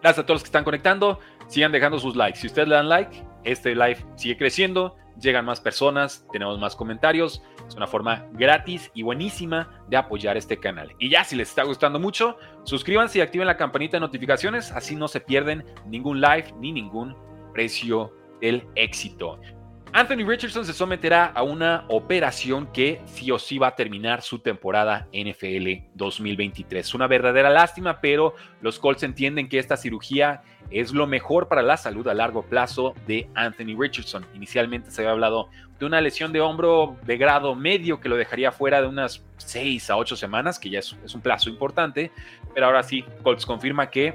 Gracias 0.00 0.22
a 0.22 0.26
todos 0.26 0.36
los 0.36 0.42
que 0.42 0.48
están 0.48 0.64
conectando. 0.64 1.20
Sigan 1.48 1.72
dejando 1.72 1.98
sus 1.98 2.16
likes. 2.16 2.38
Si 2.38 2.46
ustedes 2.46 2.68
le 2.68 2.76
dan 2.76 2.88
like, 2.88 3.22
este 3.44 3.74
live 3.74 3.98
sigue 4.16 4.36
creciendo, 4.36 4.96
llegan 5.20 5.44
más 5.44 5.60
personas, 5.60 6.26
tenemos 6.32 6.58
más 6.58 6.76
comentarios. 6.76 7.42
Es 7.66 7.74
una 7.74 7.86
forma 7.86 8.26
gratis 8.32 8.90
y 8.94 9.02
buenísima 9.02 9.82
de 9.88 9.96
apoyar 9.96 10.36
este 10.36 10.58
canal. 10.58 10.94
Y 10.98 11.10
ya, 11.10 11.24
si 11.24 11.36
les 11.36 11.48
está 11.48 11.64
gustando 11.64 11.98
mucho, 11.98 12.36
suscríbanse 12.64 13.18
y 13.18 13.22
activen 13.22 13.46
la 13.46 13.56
campanita 13.56 13.96
de 13.96 14.00
notificaciones, 14.00 14.72
así 14.72 14.94
no 14.96 15.08
se 15.08 15.20
pierden 15.20 15.64
ningún 15.86 16.20
live 16.20 16.52
ni 16.58 16.72
ningún 16.72 17.16
precio 17.52 18.12
del 18.40 18.66
éxito. 18.74 19.40
Anthony 19.96 20.26
Richardson 20.26 20.66
se 20.66 20.74
someterá 20.74 21.24
a 21.34 21.42
una 21.42 21.86
operación 21.88 22.70
que 22.70 23.00
sí 23.06 23.30
o 23.30 23.38
sí 23.38 23.56
va 23.56 23.68
a 23.68 23.74
terminar 23.74 24.20
su 24.20 24.40
temporada 24.40 25.08
NFL 25.10 25.86
2023. 25.94 26.92
Una 26.92 27.06
verdadera 27.06 27.48
lástima, 27.48 27.98
pero 28.02 28.34
los 28.60 28.78
Colts 28.78 29.04
entienden 29.04 29.48
que 29.48 29.58
esta 29.58 29.78
cirugía 29.78 30.42
es 30.68 30.92
lo 30.92 31.06
mejor 31.06 31.48
para 31.48 31.62
la 31.62 31.78
salud 31.78 32.06
a 32.08 32.12
largo 32.12 32.42
plazo 32.42 32.92
de 33.06 33.30
Anthony 33.34 33.74
Richardson. 33.74 34.26
Inicialmente 34.34 34.90
se 34.90 35.00
había 35.00 35.12
hablado 35.12 35.48
de 35.78 35.86
una 35.86 36.02
lesión 36.02 36.30
de 36.30 36.42
hombro 36.42 36.98
de 37.06 37.16
grado 37.16 37.54
medio 37.54 37.98
que 37.98 38.10
lo 38.10 38.18
dejaría 38.18 38.52
fuera 38.52 38.82
de 38.82 38.88
unas 38.88 39.24
6 39.38 39.88
a 39.88 39.96
8 39.96 40.14
semanas, 40.14 40.58
que 40.58 40.68
ya 40.68 40.80
es, 40.80 40.94
es 41.06 41.14
un 41.14 41.22
plazo 41.22 41.48
importante, 41.48 42.12
pero 42.52 42.66
ahora 42.66 42.82
sí, 42.82 43.02
Colts 43.22 43.46
confirma 43.46 43.88
que 43.88 44.14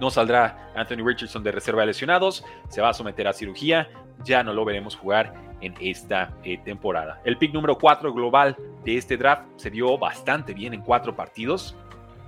no 0.00 0.10
saldrá 0.10 0.70
Anthony 0.76 1.02
Richardson 1.02 1.42
de 1.42 1.50
reserva 1.50 1.80
de 1.80 1.86
lesionados, 1.86 2.44
se 2.68 2.82
va 2.82 2.90
a 2.90 2.94
someter 2.94 3.26
a 3.26 3.32
cirugía 3.32 3.88
ya 4.24 4.42
no 4.42 4.52
lo 4.52 4.64
veremos 4.64 4.96
jugar 4.96 5.34
en 5.60 5.74
esta 5.80 6.34
eh, 6.44 6.58
temporada. 6.58 7.20
El 7.24 7.38
pick 7.38 7.52
número 7.52 7.78
4 7.78 8.12
global 8.12 8.56
de 8.84 8.96
este 8.96 9.16
draft 9.16 9.42
se 9.56 9.70
dio 9.70 9.98
bastante 9.98 10.54
bien 10.54 10.74
en 10.74 10.82
cuatro 10.82 11.16
partidos. 11.16 11.76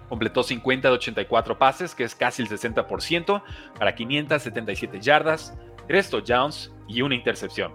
Completó 0.09 0.43
50 0.43 0.89
de 0.89 0.95
84 0.95 1.59
pases, 1.59 1.95
que 1.95 2.05
es 2.05 2.15
casi 2.15 2.43
el 2.43 2.49
60%, 2.49 3.43
para 3.79 3.95
577 3.95 5.01
yardas, 5.01 5.57
3 5.87 6.11
touchdowns 6.11 6.73
y 6.89 7.03
una 7.03 7.15
intercepción. 7.15 7.73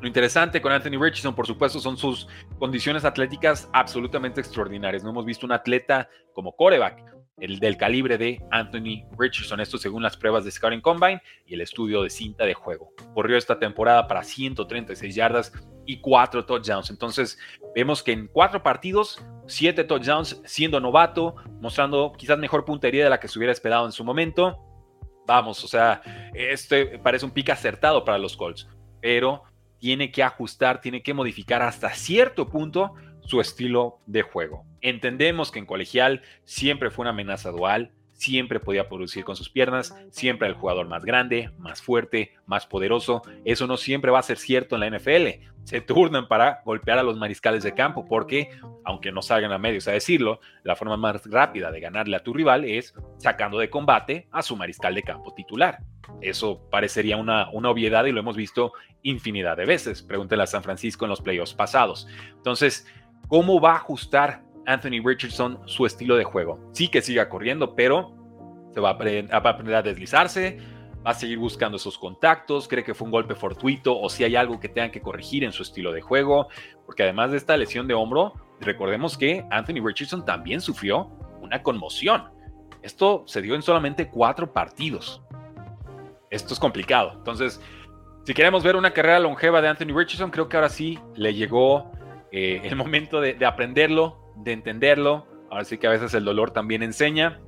Lo 0.00 0.08
interesante 0.08 0.60
con 0.60 0.72
Anthony 0.72 0.98
Richardson, 0.98 1.34
por 1.34 1.46
supuesto, 1.46 1.78
son 1.78 1.96
sus 1.96 2.26
condiciones 2.58 3.04
atléticas 3.04 3.68
absolutamente 3.72 4.40
extraordinarias. 4.40 5.04
No 5.04 5.10
hemos 5.10 5.26
visto 5.26 5.46
un 5.46 5.52
atleta 5.52 6.08
como 6.32 6.56
coreback 6.56 7.19
el 7.40 7.58
del 7.58 7.76
calibre 7.76 8.18
de 8.18 8.42
Anthony 8.50 9.04
Richardson, 9.18 9.60
esto 9.60 9.78
según 9.78 10.02
las 10.02 10.16
pruebas 10.16 10.44
de 10.44 10.50
Scouting 10.50 10.80
Combine 10.80 11.22
y 11.46 11.54
el 11.54 11.62
estudio 11.62 12.02
de 12.02 12.10
cinta 12.10 12.44
de 12.44 12.54
juego. 12.54 12.92
Corrió 13.14 13.36
esta 13.36 13.58
temporada 13.58 14.06
para 14.06 14.22
136 14.22 15.14
yardas 15.14 15.52
y 15.86 16.00
4 16.00 16.44
touchdowns. 16.44 16.90
Entonces, 16.90 17.38
vemos 17.74 18.02
que 18.02 18.12
en 18.12 18.28
cuatro 18.28 18.62
partidos, 18.62 19.24
7 19.46 19.84
touchdowns 19.84 20.40
siendo 20.44 20.78
novato, 20.80 21.34
mostrando 21.60 22.12
quizás 22.16 22.38
mejor 22.38 22.64
puntería 22.64 23.04
de 23.04 23.10
la 23.10 23.18
que 23.18 23.28
se 23.28 23.38
hubiera 23.38 23.52
esperado 23.52 23.86
en 23.86 23.92
su 23.92 24.04
momento. 24.04 24.58
Vamos, 25.26 25.64
o 25.64 25.68
sea, 25.68 26.02
este 26.34 26.98
parece 26.98 27.24
un 27.24 27.30
pick 27.30 27.50
acertado 27.50 28.04
para 28.04 28.18
los 28.18 28.36
Colts, 28.36 28.68
pero 29.00 29.44
tiene 29.78 30.12
que 30.12 30.22
ajustar, 30.22 30.80
tiene 30.80 31.02
que 31.02 31.14
modificar 31.14 31.62
hasta 31.62 31.90
cierto 31.90 32.48
punto 32.48 32.94
su 33.22 33.40
estilo 33.40 33.98
de 34.06 34.22
juego. 34.22 34.64
Entendemos 34.80 35.50
que 35.50 35.58
en 35.58 35.66
colegial 35.66 36.22
siempre 36.44 36.90
fue 36.90 37.02
una 37.02 37.10
amenaza 37.10 37.50
dual, 37.50 37.92
siempre 38.20 38.60
podía 38.60 38.86
producir 38.88 39.24
con 39.24 39.34
sus 39.34 39.48
piernas, 39.48 39.96
siempre 40.10 40.46
el 40.46 40.54
jugador 40.54 40.86
más 40.86 41.04
grande, 41.04 41.50
más 41.58 41.80
fuerte, 41.80 42.34
más 42.46 42.66
poderoso. 42.66 43.22
Eso 43.46 43.66
no 43.66 43.78
siempre 43.78 44.10
va 44.10 44.18
a 44.18 44.22
ser 44.22 44.36
cierto 44.36 44.76
en 44.76 44.80
la 44.80 44.98
NFL. 44.98 45.46
Se 45.64 45.80
turnan 45.80 46.28
para 46.28 46.60
golpear 46.64 46.98
a 46.98 47.02
los 47.02 47.16
mariscales 47.16 47.62
de 47.62 47.74
campo 47.74 48.04
porque, 48.06 48.50
aunque 48.84 49.10
no 49.10 49.22
salgan 49.22 49.52
a 49.52 49.58
medios 49.58 49.88
a 49.88 49.92
decirlo, 49.92 50.40
la 50.64 50.76
forma 50.76 50.98
más 50.98 51.24
rápida 51.26 51.70
de 51.70 51.80
ganarle 51.80 52.16
a 52.16 52.22
tu 52.22 52.34
rival 52.34 52.64
es 52.64 52.94
sacando 53.16 53.58
de 53.58 53.70
combate 53.70 54.26
a 54.30 54.42
su 54.42 54.54
mariscal 54.54 54.94
de 54.94 55.02
campo 55.02 55.32
titular. 55.32 55.78
Eso 56.20 56.68
parecería 56.70 57.16
una, 57.16 57.48
una 57.50 57.70
obviedad 57.70 58.04
y 58.04 58.12
lo 58.12 58.20
hemos 58.20 58.36
visto 58.36 58.72
infinidad 59.02 59.56
de 59.56 59.64
veces. 59.64 60.02
Pregúntele 60.02 60.42
a 60.42 60.46
San 60.46 60.62
Francisco 60.62 61.06
en 61.06 61.10
los 61.10 61.22
playoffs 61.22 61.54
pasados. 61.54 62.06
Entonces, 62.36 62.86
¿cómo 63.30 63.60
va 63.60 63.72
a 63.72 63.76
ajustar 63.76 64.42
Anthony 64.66 65.02
Richardson 65.04 65.58
su 65.66 65.86
estilo 65.86 66.16
de 66.16 66.24
juego. 66.24 66.60
Sí 66.72 66.88
que 66.88 67.02
siga 67.02 67.28
corriendo, 67.28 67.74
pero 67.74 68.14
se 68.72 68.80
va 68.80 68.90
a, 68.90 68.92
aprender 68.92 69.74
a 69.74 69.82
deslizarse, 69.82 70.58
va 71.04 71.10
a 71.10 71.14
seguir 71.14 71.38
buscando 71.38 71.76
esos 71.76 71.98
contactos, 71.98 72.68
cree 72.68 72.84
que 72.84 72.94
fue 72.94 73.06
un 73.06 73.12
golpe 73.12 73.34
fortuito 73.34 73.98
o 73.98 74.08
si 74.08 74.22
hay 74.22 74.36
algo 74.36 74.60
que 74.60 74.68
tengan 74.68 74.90
que 74.90 75.00
corregir 75.00 75.44
en 75.44 75.52
su 75.52 75.62
estilo 75.62 75.92
de 75.92 76.00
juego, 76.00 76.48
porque 76.86 77.02
además 77.02 77.32
de 77.32 77.38
esta 77.38 77.56
lesión 77.56 77.88
de 77.88 77.94
hombro, 77.94 78.34
recordemos 78.60 79.18
que 79.18 79.44
Anthony 79.50 79.84
Richardson 79.84 80.24
también 80.24 80.60
sufrió 80.60 81.10
una 81.40 81.62
conmoción. 81.62 82.30
Esto 82.82 83.24
se 83.26 83.42
dio 83.42 83.54
en 83.54 83.62
solamente 83.62 84.08
cuatro 84.08 84.52
partidos. 84.52 85.22
Esto 86.30 86.54
es 86.54 86.60
complicado. 86.60 87.12
Entonces, 87.16 87.60
si 88.24 88.34
queremos 88.34 88.62
ver 88.62 88.76
una 88.76 88.92
carrera 88.92 89.18
longeva 89.18 89.60
de 89.60 89.68
Anthony 89.68 89.92
Richardson, 89.96 90.30
creo 90.30 90.48
que 90.48 90.56
ahora 90.56 90.68
sí 90.68 90.98
le 91.16 91.34
llegó 91.34 91.90
eh, 92.32 92.60
el 92.64 92.76
momento 92.76 93.20
de 93.20 93.44
aprenderlo, 93.44 94.32
de 94.36 94.52
entenderlo. 94.52 95.26
Ahora 95.50 95.64
sí 95.64 95.78
que 95.78 95.86
a 95.86 95.90
veces 95.90 96.14
el 96.14 96.24
dolor 96.24 96.52
también 96.52 96.82
enseña. 96.82 97.40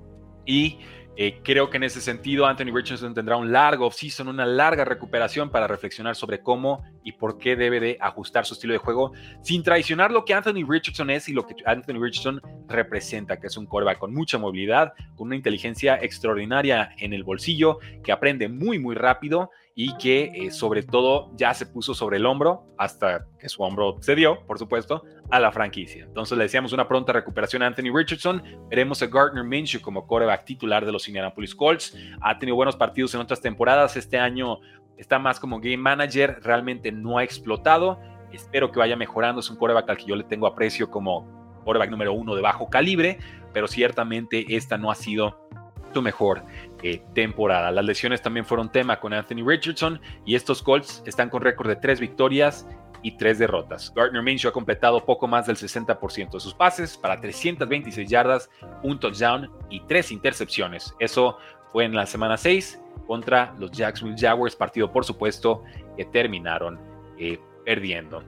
Y 0.44 0.78
eh, 1.14 1.40
creo 1.44 1.68
que 1.68 1.76
en 1.76 1.82
ese 1.82 2.00
sentido 2.00 2.46
Anthony 2.46 2.74
Richardson 2.74 3.12
tendrá 3.12 3.36
un 3.36 3.52
largo 3.52 3.86
off-season, 3.86 4.28
una 4.28 4.46
larga 4.46 4.86
recuperación 4.86 5.50
para 5.50 5.66
reflexionar 5.66 6.16
sobre 6.16 6.40
cómo 6.40 6.82
y 7.04 7.12
por 7.12 7.36
qué 7.36 7.54
debe 7.54 7.80
de 7.80 7.98
ajustar 8.00 8.46
su 8.46 8.54
estilo 8.54 8.72
de 8.72 8.78
juego 8.78 9.12
sin 9.42 9.62
traicionar 9.62 10.10
lo 10.10 10.24
que 10.24 10.32
Anthony 10.32 10.64
Richardson 10.66 11.10
es 11.10 11.28
y 11.28 11.34
lo 11.34 11.46
que 11.46 11.54
Anthony 11.66 12.00
Richardson 12.00 12.40
representa, 12.66 13.38
que 13.38 13.48
es 13.48 13.56
un 13.58 13.66
quarterback 13.66 13.98
con 13.98 14.14
mucha 14.14 14.38
movilidad, 14.38 14.94
con 15.14 15.26
una 15.26 15.36
inteligencia 15.36 15.96
extraordinaria 16.00 16.94
en 16.96 17.12
el 17.12 17.24
bolsillo, 17.24 17.78
que 18.02 18.10
aprende 18.10 18.48
muy 18.48 18.78
muy 18.78 18.94
rápido 18.94 19.50
y 19.74 19.96
que 19.96 20.32
eh, 20.34 20.50
sobre 20.50 20.82
todo 20.82 21.30
ya 21.36 21.54
se 21.54 21.66
puso 21.66 21.94
sobre 21.94 22.18
el 22.18 22.26
hombro 22.26 22.64
hasta 22.76 23.26
que 23.38 23.48
su 23.48 23.62
hombro 23.62 23.96
cedió, 24.02 24.44
por 24.46 24.58
supuesto, 24.58 25.02
a 25.30 25.40
la 25.40 25.50
franquicia. 25.50 26.04
Entonces 26.04 26.36
le 26.36 26.44
deseamos 26.44 26.72
una 26.72 26.86
pronta 26.86 27.12
recuperación 27.12 27.62
a 27.62 27.66
Anthony 27.68 27.94
Richardson. 27.94 28.42
Veremos 28.68 29.02
a 29.02 29.06
Gardner 29.06 29.44
Minshew 29.44 29.80
como 29.80 30.06
coreback 30.06 30.44
titular 30.44 30.84
de 30.84 30.92
los 30.92 31.08
Indianapolis 31.08 31.54
Colts. 31.54 31.96
Ha 32.20 32.38
tenido 32.38 32.56
buenos 32.56 32.76
partidos 32.76 33.14
en 33.14 33.20
otras 33.20 33.40
temporadas. 33.40 33.96
Este 33.96 34.18
año 34.18 34.58
está 34.98 35.18
más 35.18 35.40
como 35.40 35.58
game 35.58 35.78
manager. 35.78 36.40
Realmente 36.42 36.92
no 36.92 37.18
ha 37.18 37.24
explotado. 37.24 37.98
Espero 38.30 38.70
que 38.70 38.78
vaya 38.78 38.96
mejorando. 38.96 39.40
Es 39.40 39.48
un 39.48 39.56
coreback 39.56 39.88
al 39.88 39.96
que 39.96 40.04
yo 40.04 40.16
le 40.16 40.24
tengo 40.24 40.46
aprecio 40.46 40.90
como 40.90 41.26
coreback 41.64 41.90
número 41.90 42.12
uno 42.12 42.34
de 42.34 42.42
bajo 42.42 42.68
calibre, 42.68 43.18
pero 43.52 43.68
ciertamente 43.68 44.56
esta 44.56 44.76
no 44.76 44.90
ha 44.90 44.94
sido 44.94 45.38
tu 45.92 46.02
mejor 46.02 46.42
eh, 46.82 47.02
temporada. 47.14 47.70
Las 47.70 47.84
lesiones 47.84 48.22
también 48.22 48.44
fueron 48.44 48.70
tema 48.70 48.98
con 48.98 49.12
Anthony 49.12 49.44
Richardson 49.46 50.00
y 50.24 50.34
estos 50.34 50.62
Colts 50.62 51.02
están 51.06 51.30
con 51.30 51.42
récord 51.42 51.68
de 51.68 51.76
tres 51.76 52.00
victorias 52.00 52.66
y 53.02 53.12
tres 53.12 53.38
derrotas. 53.38 53.92
Gardner 53.94 54.22
Minshew 54.22 54.50
ha 54.50 54.52
completado 54.52 55.04
poco 55.04 55.26
más 55.26 55.46
del 55.46 55.56
60% 55.56 56.32
de 56.32 56.40
sus 56.40 56.54
pases 56.54 56.96
para 56.96 57.20
326 57.20 58.08
yardas, 58.08 58.50
un 58.82 58.98
touchdown 58.98 59.50
y 59.70 59.80
tres 59.80 60.12
intercepciones. 60.12 60.94
Eso 60.98 61.38
fue 61.72 61.84
en 61.84 61.94
la 61.94 62.06
semana 62.06 62.36
6 62.36 62.80
contra 63.06 63.54
los 63.58 63.72
Jacksonville 63.72 64.20
Jaguars, 64.20 64.56
partido 64.56 64.92
por 64.92 65.04
supuesto 65.04 65.62
que 65.96 66.04
terminaron 66.04 66.78
eh, 67.18 67.38
perdiendo. 67.64 68.22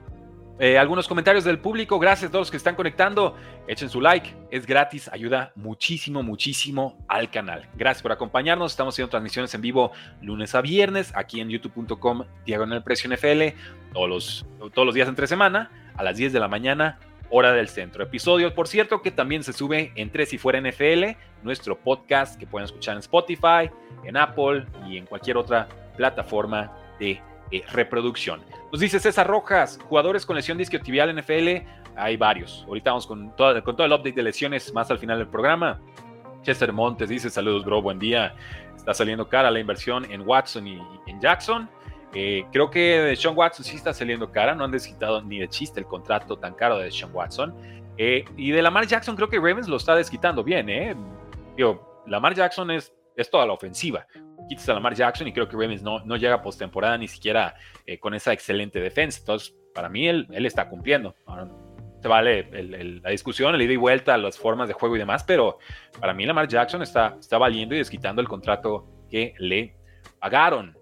Eh, 0.57 0.77
algunos 0.77 1.07
comentarios 1.07 1.43
del 1.43 1.59
público. 1.59 1.99
Gracias 1.99 2.29
a 2.29 2.31
todos 2.31 2.43
los 2.43 2.51
que 2.51 2.57
están 2.57 2.75
conectando. 2.75 3.35
Echen 3.67 3.89
su 3.89 3.99
like, 3.99 4.33
es 4.51 4.65
gratis, 4.65 5.09
ayuda 5.11 5.51
muchísimo, 5.55 6.23
muchísimo 6.23 6.97
al 7.07 7.29
canal. 7.29 7.67
Gracias 7.75 8.01
por 8.01 8.13
acompañarnos. 8.13 8.71
Estamos 8.71 8.95
haciendo 8.95 9.09
transmisiones 9.09 9.53
en 9.53 9.61
vivo 9.61 9.91
lunes 10.21 10.55
a 10.55 10.61
viernes 10.61 11.11
aquí 11.15 11.41
en 11.41 11.49
youtube.com 11.49 12.23
diagonal 12.45 12.83
precio 12.83 13.09
NFL 13.13 13.57
todos 13.91 14.09
los, 14.09 14.45
todos 14.73 14.85
los 14.85 14.95
días 14.95 15.09
entre 15.09 15.27
semana 15.27 15.71
a 15.95 16.03
las 16.03 16.17
10 16.17 16.33
de 16.33 16.39
la 16.39 16.47
mañana, 16.47 16.99
hora 17.29 17.51
del 17.53 17.67
centro. 17.67 18.03
Episodio, 18.03 18.53
por 18.53 18.67
cierto, 18.67 19.01
que 19.01 19.11
también 19.11 19.43
se 19.43 19.53
sube 19.53 19.91
en 19.95 20.09
Tres 20.11 20.33
y 20.33 20.37
Fuera 20.37 20.59
NFL, 20.59 21.17
nuestro 21.43 21.77
podcast 21.77 22.37
que 22.39 22.45
pueden 22.47 22.65
escuchar 22.65 22.93
en 22.95 22.99
Spotify, 22.99 23.69
en 24.03 24.17
Apple 24.17 24.65
y 24.87 24.97
en 24.97 25.05
cualquier 25.05 25.37
otra 25.37 25.67
plataforma 25.95 26.71
de 26.99 27.21
eh, 27.51 27.63
reproducción. 27.71 28.41
Nos 28.71 28.81
dice 28.81 28.99
César 28.99 29.27
Rojas, 29.27 29.79
jugadores 29.87 30.25
con 30.25 30.35
lesión 30.35 30.57
discotibial 30.57 31.15
NFL, 31.15 31.65
hay 31.95 32.17
varios. 32.17 32.65
Ahorita 32.67 32.91
vamos 32.91 33.07
con 33.07 33.35
todo, 33.35 33.63
con 33.63 33.75
todo 33.75 33.85
el 33.85 33.93
update 33.93 34.13
de 34.13 34.23
lesiones 34.23 34.73
más 34.73 34.89
al 34.91 34.99
final 34.99 35.17
del 35.17 35.27
programa. 35.27 35.79
Chester 36.41 36.71
Montes 36.73 37.09
dice, 37.09 37.29
saludos 37.29 37.65
bro, 37.65 37.81
buen 37.81 37.99
día. 37.99 38.35
Está 38.75 38.93
saliendo 38.93 39.27
cara 39.27 39.49
la 39.49 39.59
inversión 39.59 40.09
en 40.11 40.21
Watson 40.27 40.67
y, 40.67 40.81
en 41.07 41.19
Jackson. 41.19 41.69
Eh, 42.13 42.45
creo 42.51 42.69
que 42.69 43.13
Sean 43.17 43.35
Watson 43.35 43.65
sí 43.65 43.75
está 43.75 43.93
saliendo 43.93 44.31
cara, 44.31 44.55
no 44.55 44.63
han 44.63 44.71
desquitado 44.71 45.21
ni 45.21 45.39
de 45.39 45.49
chiste 45.49 45.79
el 45.79 45.85
contrato 45.85 46.37
tan 46.37 46.53
caro 46.53 46.77
de 46.77 46.91
Sean 46.91 47.11
Watson. 47.13 47.53
Eh, 47.97 48.25
y 48.37 48.51
de 48.51 48.61
Lamar 48.61 48.87
Jackson 48.87 49.15
creo 49.15 49.29
que 49.29 49.37
Ravens 49.37 49.67
lo 49.67 49.77
está 49.77 49.95
desquitando 49.95 50.43
bien, 50.43 50.69
¿eh? 50.69 50.95
Digo, 51.55 52.03
Lamar 52.07 52.35
Jackson 52.35 52.71
es, 52.71 52.93
es 53.15 53.29
toda 53.29 53.45
la 53.45 53.53
ofensiva 53.53 54.05
quitas 54.47 54.67
a 54.69 54.73
Lamar 54.73 54.95
Jackson 54.95 55.27
y 55.27 55.33
creo 55.33 55.47
que 55.47 55.55
Ravens 55.55 55.81
no, 55.81 55.99
no 56.05 56.15
llega 56.17 56.41
postemporada 56.41 56.97
ni 56.97 57.07
siquiera 57.07 57.55
eh, 57.85 57.99
con 57.99 58.13
esa 58.13 58.33
excelente 58.33 58.79
defensa. 58.79 59.19
Entonces, 59.19 59.55
para 59.73 59.89
mí, 59.89 60.07
él, 60.07 60.27
él 60.31 60.45
está 60.45 60.69
cumpliendo. 60.69 61.15
se 62.01 62.07
vale 62.07 62.49
la 63.01 63.09
discusión, 63.09 63.55
el 63.55 63.61
ida 63.61 63.73
y 63.73 63.77
vuelta, 63.77 64.17
las 64.17 64.37
formas 64.37 64.67
de 64.67 64.73
juego 64.73 64.95
y 64.95 64.99
demás, 64.99 65.23
pero 65.23 65.59
para 65.99 66.13
mí 66.13 66.25
Lamar 66.25 66.47
Jackson 66.47 66.81
está, 66.81 67.17
está 67.19 67.37
valiendo 67.37 67.75
y 67.75 67.79
desquitando 67.79 68.21
el 68.21 68.27
contrato 68.27 68.87
que 69.09 69.33
le 69.39 69.75
pagaron. 70.19 70.77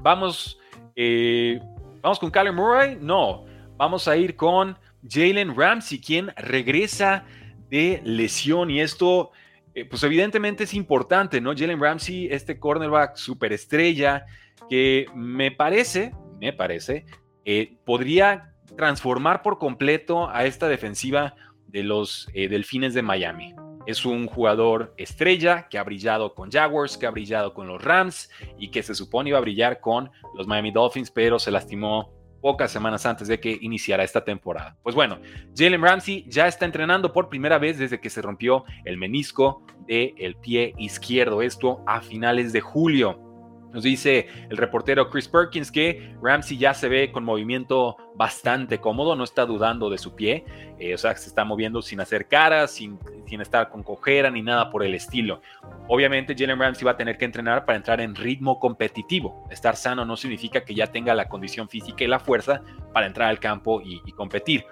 Vamos 0.00 0.58
Eh, 0.96 1.60
¿Vamos 2.02 2.18
con 2.18 2.30
Kyler 2.32 2.52
Murray? 2.52 2.98
No. 3.00 3.44
Vamos 3.76 4.08
a 4.08 4.16
ir 4.16 4.34
con 4.34 4.76
Jalen 5.08 5.56
Ramsey, 5.56 6.00
quien 6.00 6.32
regresa 6.36 7.24
de 7.70 8.00
lesión. 8.04 8.70
Y 8.70 8.80
esto, 8.80 9.30
eh, 9.74 9.84
pues 9.84 10.02
evidentemente 10.02 10.64
es 10.64 10.74
importante, 10.74 11.40
¿no? 11.40 11.54
Jalen 11.56 11.80
Ramsey, 11.80 12.28
este 12.30 12.58
cornerback 12.58 13.16
superestrella, 13.16 14.26
que 14.68 15.06
me 15.14 15.50
parece, 15.50 16.12
me 16.40 16.52
parece, 16.52 17.04
eh, 17.44 17.76
podría 17.84 18.54
transformar 18.76 19.42
por 19.42 19.58
completo 19.58 20.28
a 20.30 20.44
esta 20.44 20.68
defensiva 20.68 21.34
de 21.66 21.82
los 21.82 22.28
Delfines 22.34 22.94
de 22.94 23.02
Miami. 23.02 23.54
Es 23.86 24.04
un 24.06 24.26
jugador 24.26 24.94
estrella 24.96 25.68
que 25.68 25.78
ha 25.78 25.82
brillado 25.82 26.34
con 26.34 26.50
Jaguars, 26.50 26.96
que 26.96 27.06
ha 27.06 27.10
brillado 27.10 27.52
con 27.52 27.66
los 27.66 27.82
Rams 27.82 28.30
y 28.58 28.70
que 28.70 28.82
se 28.82 28.94
supone 28.94 29.30
iba 29.30 29.38
a 29.38 29.42
brillar 29.42 29.80
con 29.80 30.10
los 30.34 30.46
Miami 30.46 30.70
Dolphins, 30.70 31.10
pero 31.10 31.38
se 31.38 31.50
lastimó 31.50 32.12
pocas 32.42 32.70
semanas 32.70 33.06
antes 33.06 33.28
de 33.28 33.40
que 33.40 33.56
iniciara 33.62 34.04
esta 34.04 34.22
temporada. 34.22 34.76
Pues 34.82 34.94
bueno, 34.94 35.18
Jalen 35.56 35.80
Ramsey 35.80 36.26
ya 36.28 36.46
está 36.46 36.66
entrenando 36.66 37.12
por 37.12 37.30
primera 37.30 37.56
vez 37.56 37.78
desde 37.78 38.00
que 38.00 38.10
se 38.10 38.20
rompió 38.20 38.64
el 38.84 38.98
menisco 38.98 39.64
del 39.86 40.36
pie 40.42 40.74
izquierdo, 40.76 41.40
esto 41.40 41.82
a 41.86 42.02
finales 42.02 42.52
de 42.52 42.60
julio. 42.60 43.31
Nos 43.72 43.84
dice 43.84 44.28
el 44.50 44.56
reportero 44.56 45.08
Chris 45.08 45.28
Perkins 45.28 45.72
que 45.72 46.14
Ramsey 46.22 46.58
ya 46.58 46.74
se 46.74 46.88
ve 46.88 47.10
con 47.10 47.24
movimiento 47.24 47.96
bastante 48.14 48.78
cómodo, 48.78 49.16
no 49.16 49.24
está 49.24 49.46
dudando 49.46 49.88
de 49.88 49.98
su 49.98 50.14
pie, 50.14 50.44
eh, 50.78 50.94
o 50.94 50.98
sea, 50.98 51.16
se 51.16 51.28
está 51.28 51.44
moviendo 51.44 51.80
sin 51.80 52.00
hacer 52.00 52.28
caras, 52.28 52.72
sin, 52.72 52.98
estar 53.40 53.70
con 53.70 53.82
cojera 53.82 54.30
ni 54.30 54.42
nada 54.42 54.68
por 54.68 54.84
el 54.84 54.94
estilo. 54.94 55.40
Obviamente 55.88 56.34
Jalen 56.36 56.58
Ramsey 56.58 56.84
va 56.84 56.90
a 56.90 56.96
tener 56.98 57.16
que 57.16 57.24
entrenar 57.24 57.64
para 57.64 57.76
entrar 57.76 58.00
en 58.02 58.14
ritmo 58.14 58.58
competitivo. 58.58 59.48
Estar 59.50 59.74
sano 59.74 60.04
no 60.04 60.18
significa 60.18 60.64
que 60.64 60.74
ya 60.74 60.88
tenga 60.88 61.14
la 61.14 61.28
condición 61.28 61.66
física 61.66 62.04
y 62.04 62.08
la 62.08 62.20
fuerza 62.20 62.60
para 62.92 63.06
entrar 63.06 63.30
al 63.30 63.40
campo 63.40 63.80
y 63.82 64.12
competir. 64.12 64.66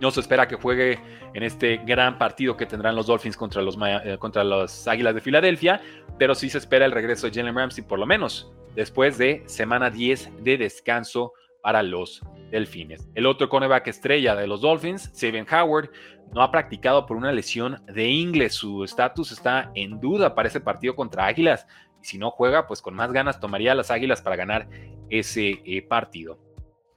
No 0.00 0.10
se 0.10 0.20
espera 0.20 0.46
que 0.46 0.56
juegue 0.56 0.98
en 1.34 1.42
este 1.42 1.78
gran 1.78 2.18
partido 2.18 2.56
que 2.56 2.66
tendrán 2.66 2.94
los 2.94 3.06
Dolphins 3.06 3.36
contra 3.36 3.62
los, 3.62 3.76
eh, 3.84 4.16
contra 4.18 4.44
los 4.44 4.86
Águilas 4.86 5.14
de 5.14 5.20
Filadelfia, 5.20 5.80
pero 6.18 6.34
sí 6.34 6.48
se 6.50 6.58
espera 6.58 6.86
el 6.86 6.92
regreso 6.92 7.28
de 7.28 7.34
Jalen 7.34 7.54
Ramsey 7.54 7.84
por 7.84 7.98
lo 7.98 8.06
menos 8.06 8.52
después 8.74 9.18
de 9.18 9.42
semana 9.46 9.90
10 9.90 10.44
de 10.44 10.56
descanso 10.56 11.32
para 11.62 11.82
los 11.82 12.22
Delfines. 12.50 13.08
El 13.14 13.26
otro 13.26 13.48
cornerback 13.48 13.88
estrella 13.88 14.34
de 14.34 14.46
los 14.46 14.60
Dolphins, 14.60 15.10
Saban 15.12 15.46
Howard, 15.52 15.90
no 16.32 16.42
ha 16.42 16.50
practicado 16.50 17.04
por 17.06 17.16
una 17.16 17.32
lesión 17.32 17.82
de 17.86 18.08
inglés. 18.08 18.54
Su 18.54 18.84
estatus 18.84 19.32
está 19.32 19.70
en 19.74 20.00
duda 20.00 20.34
para 20.34 20.48
ese 20.48 20.60
partido 20.60 20.94
contra 20.94 21.26
Águilas. 21.26 21.66
Y 22.02 22.06
si 22.06 22.18
no 22.18 22.30
juega, 22.30 22.66
pues 22.66 22.80
con 22.80 22.94
más 22.94 23.12
ganas 23.12 23.40
tomaría 23.40 23.74
las 23.74 23.90
Águilas 23.90 24.22
para 24.22 24.36
ganar 24.36 24.68
ese 25.10 25.60
eh, 25.64 25.82
partido. 25.82 26.38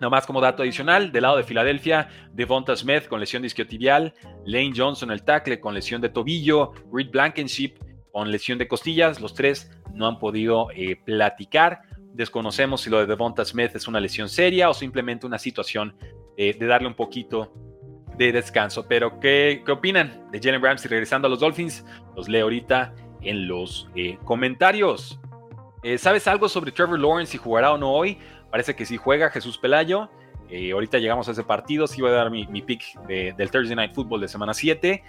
Nomás 0.01 0.25
como 0.25 0.41
dato 0.41 0.63
adicional, 0.63 1.12
del 1.12 1.22
lado 1.22 1.38
de 1.38 1.43
Filadelfia, 1.43 2.10
Devonta 2.34 2.75
Smith 2.75 3.08
con 3.08 3.20
lesión 3.20 3.43
de 3.43 3.48
isquiotibial, 3.48 4.15
Lane 4.46 4.74
Johnson 4.75 5.12
el 5.12 5.22
tackle 5.22 5.60
con 5.60 5.75
lesión 5.75 6.01
de 6.01 6.10
tobillo, 6.10 6.74
Reed 6.91 7.12
Blankenship 7.12 7.75
con 8.12 8.31
lesión 8.31 8.58
de 8.58 8.67
costillas, 8.67 9.22
los 9.22 9.36
tres 9.36 9.70
no 9.93 10.08
han 10.08 10.17
podido 10.17 10.70
eh, 10.72 10.96
platicar. 10.96 11.84
Desconocemos 12.13 12.81
si 12.81 12.89
lo 12.89 12.98
de 12.98 13.05
Devonta 13.05 13.46
Smith 13.46 13.75
es 13.75 13.88
una 13.88 14.00
lesión 14.00 14.27
seria 14.27 14.72
o 14.72 14.74
simplemente 14.74 15.27
una 15.27 15.38
situación 15.38 15.96
eh, 16.36 16.58
de 16.58 16.65
darle 16.65 16.88
un 16.88 16.96
poquito 16.96 17.53
de 18.17 18.31
descanso. 18.31 18.88
Pero, 18.88 19.20
¿qué, 19.20 19.62
qué 19.63 19.72
opinan 19.72 20.31
de 20.31 20.39
Jalen 20.39 20.63
Ramsey 20.63 20.89
regresando 20.89 21.27
a 21.27 21.29
los 21.29 21.41
Dolphins? 21.41 21.86
Los 22.15 22.27
leo 22.27 22.46
ahorita 22.46 22.96
en 23.22 23.48
los 23.48 23.88
eh, 23.96 24.17
comentarios. 24.25 25.21
¿Sabes 25.97 26.27
algo 26.27 26.47
sobre 26.47 26.71
Trevor 26.71 27.00
Lawrence 27.00 27.31
si 27.31 27.38
jugará 27.38 27.73
o 27.73 27.77
no 27.77 27.91
hoy? 27.91 28.17
Parece 28.51 28.75
que 28.75 28.85
sí 28.85 28.97
juega 28.97 29.29
Jesús 29.29 29.57
Pelayo. 29.57 30.09
Eh, 30.51 30.73
ahorita 30.73 31.00
llegamos 31.00 31.29
a 31.29 31.31
ese 31.31 31.43
partido. 31.43 31.88
Sí 31.88 32.01
voy 32.01 32.11
a 32.11 32.15
dar 32.15 32.29
mi, 32.29 32.45
pick 32.61 33.00
del 33.07 33.50
Thursday 33.50 33.75
Night 33.75 33.93
Football 33.95 34.19
de 34.19 34.27
semana 34.27 34.53
7. 34.53 35.03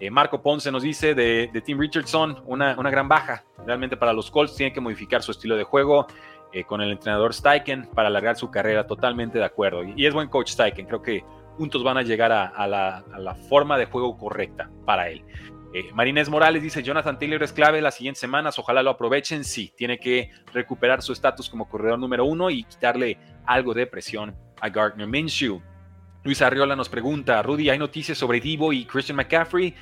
Eh, 0.00 0.10
Marco 0.10 0.42
Ponce 0.42 0.72
nos 0.72 0.82
dice 0.82 1.14
de, 1.14 1.62
Tim 1.64 1.78
Richardson, 1.78 2.42
una, 2.46 2.74
una, 2.78 2.90
gran 2.90 3.06
baja. 3.06 3.44
Realmente 3.66 3.96
para 3.96 4.14
los 4.14 4.30
Colts 4.30 4.56
tiene 4.56 4.72
que 4.72 4.80
modificar 4.80 5.22
su 5.22 5.32
estilo 5.32 5.56
de 5.56 5.64
juego 5.64 6.06
eh, 6.52 6.64
con 6.64 6.80
el 6.80 6.90
entrenador 6.90 7.34
Steichen 7.34 7.88
para 7.94 8.08
alargar 8.08 8.36
su 8.36 8.50
carrera. 8.50 8.86
Totalmente 8.86 9.38
de 9.38 9.44
acuerdo. 9.44 9.84
Y, 9.84 10.06
es 10.06 10.14
buen 10.14 10.28
coach 10.28 10.50
Steichen. 10.50 10.86
Creo 10.86 11.02
que 11.02 11.22
juntos 11.58 11.84
van 11.84 11.98
a 11.98 12.02
llegar 12.02 12.32
a, 12.32 12.66
la, 12.66 13.04
a 13.12 13.18
la 13.18 13.34
forma 13.34 13.76
de 13.76 13.84
juego 13.84 14.16
correcta 14.16 14.70
para 14.86 15.10
él. 15.10 15.22
Eh, 15.78 15.92
Morales 16.30 16.62
dice, 16.62 16.82
Jonathan 16.82 17.18
Taylor 17.18 17.42
es 17.42 17.52
clave 17.52 17.82
las 17.82 17.96
siguientes 17.96 18.18
semanas, 18.18 18.58
ojalá 18.58 18.82
lo 18.82 18.88
aprovechen. 18.88 19.44
Sí, 19.44 19.74
tiene 19.76 19.98
que 19.98 20.30
recuperar 20.54 21.02
su 21.02 21.12
estatus 21.12 21.50
como 21.50 21.68
corredor 21.68 21.98
número 21.98 22.24
uno 22.24 22.48
y 22.48 22.64
quitarle 22.64 23.18
algo 23.44 23.74
de 23.74 23.86
presión 23.86 24.34
a 24.58 24.70
Gardner 24.70 25.06
Minshew. 25.06 25.60
Luis 26.24 26.40
Arriola 26.40 26.74
nos 26.76 26.88
pregunta, 26.88 27.42
Rudy, 27.42 27.68
¿hay 27.68 27.78
noticias 27.78 28.16
sobre 28.16 28.40
Divo 28.40 28.72
y 28.72 28.86
Christian 28.86 29.16
McCaffrey? 29.16 29.74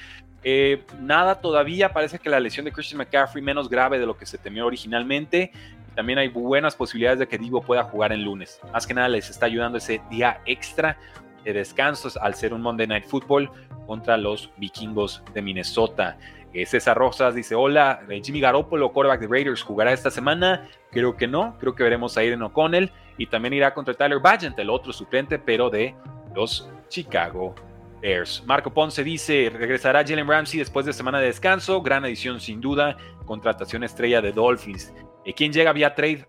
Eh, 0.43 0.83
nada 1.01 1.41
todavía, 1.41 1.93
parece 1.93 2.19
que 2.19 2.29
la 2.29 2.41
lesión 2.41 2.65
de 2.65 2.73
Christian 2.73 2.99
McCaffrey 2.99 3.41
menos 3.41 3.69
grave 3.69 4.01
de 4.01 4.07
lo 4.07 4.17
que 4.17 4.27
se 4.27 4.37
temió 4.37 4.67
originalmente. 4.67 5.53
También 5.95 6.19
hay 6.19 6.27
buenas 6.27 6.75
posibilidades 6.75 7.21
de 7.21 7.29
que 7.29 7.39
Divo 7.39 7.63
pueda 7.63 7.85
jugar 7.85 8.11
el 8.11 8.25
lunes. 8.25 8.59
Más 8.73 8.85
que 8.85 8.95
nada 8.95 9.09
les 9.09 9.31
está 9.31 9.47
ayudando 9.47 9.79
ese 9.79 10.01
día 10.11 10.41
extra 10.45 10.99
de 11.45 11.53
descansos 11.53 12.17
al 12.17 12.35
ser 12.35 12.55
un 12.55 12.63
Monday 12.63 12.87
Night 12.87 13.05
Football 13.05 13.51
contra 13.87 14.17
los 14.17 14.51
vikingos 14.57 15.23
de 15.35 15.43
Minnesota. 15.43 16.19
Eh, 16.53 16.67
César 16.67 16.97
Rosas 16.97 17.35
dice, 17.35 17.55
hola, 17.55 18.01
eh, 18.09 18.21
Jimmy 18.25 18.41
Garoppolo, 18.41 18.93
quarterback 18.93 19.21
de 19.21 19.27
Raiders, 19.27 19.63
¿jugará 19.63 19.93
esta 19.93 20.11
semana? 20.11 20.69
Creo 20.93 21.17
que 21.17 21.27
no, 21.27 21.57
creo 21.59 21.75
que 21.75 21.83
veremos 21.83 22.17
a 22.17 22.21
Aiden 22.21 22.43
O'Connell 22.43 22.93
y 23.19 23.27
también 23.27 23.55
irá 23.55 23.75
contra 23.75 23.95
Tyler 23.95 24.21
Bagent, 24.21 24.59
el 24.59 24.71
otro 24.71 24.93
suplente, 24.93 25.39
pero 25.39 25.69
de 25.69 25.95
los 26.35 26.71
Chicago 26.89 27.55
Bears. 28.01 28.43
Marco 28.47 28.73
Ponce 28.73 29.03
dice, 29.03 29.51
regresará 29.53 30.05
Jalen 30.07 30.29
Ramsey 30.29 30.59
después 30.59 30.87
de 30.87 30.93
semana 30.93 31.19
de 31.19 31.27
descanso, 31.27 31.83
gran 31.83 32.05
edición 32.05 32.41
sin 32.41 32.61
duda, 32.61 32.97
contratación 33.25 33.83
estrella 33.83 34.21
de 34.21 34.33
Dolphins. 34.33 34.93
Eh, 35.25 35.35
¿Quién 35.35 35.53
llega 35.53 35.73
vía 35.73 35.95
trade 35.95 36.27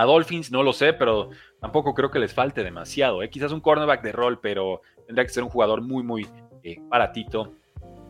a 0.00 0.04
Dolphins? 0.04 0.50
No 0.50 0.62
lo 0.62 0.72
sé, 0.72 0.92
pero 0.92 1.30
tampoco 1.60 1.94
creo 1.94 2.10
que 2.10 2.18
les 2.18 2.32
falte 2.32 2.62
demasiado. 2.62 3.20
Quizás 3.30 3.52
un 3.52 3.60
cornerback 3.60 4.02
de 4.02 4.12
rol, 4.12 4.40
pero 4.40 4.82
tendría 5.06 5.24
que 5.24 5.32
ser 5.32 5.42
un 5.42 5.50
jugador 5.50 5.82
muy, 5.82 6.02
muy 6.02 6.26
eh, 6.62 6.76
baratito, 6.88 7.52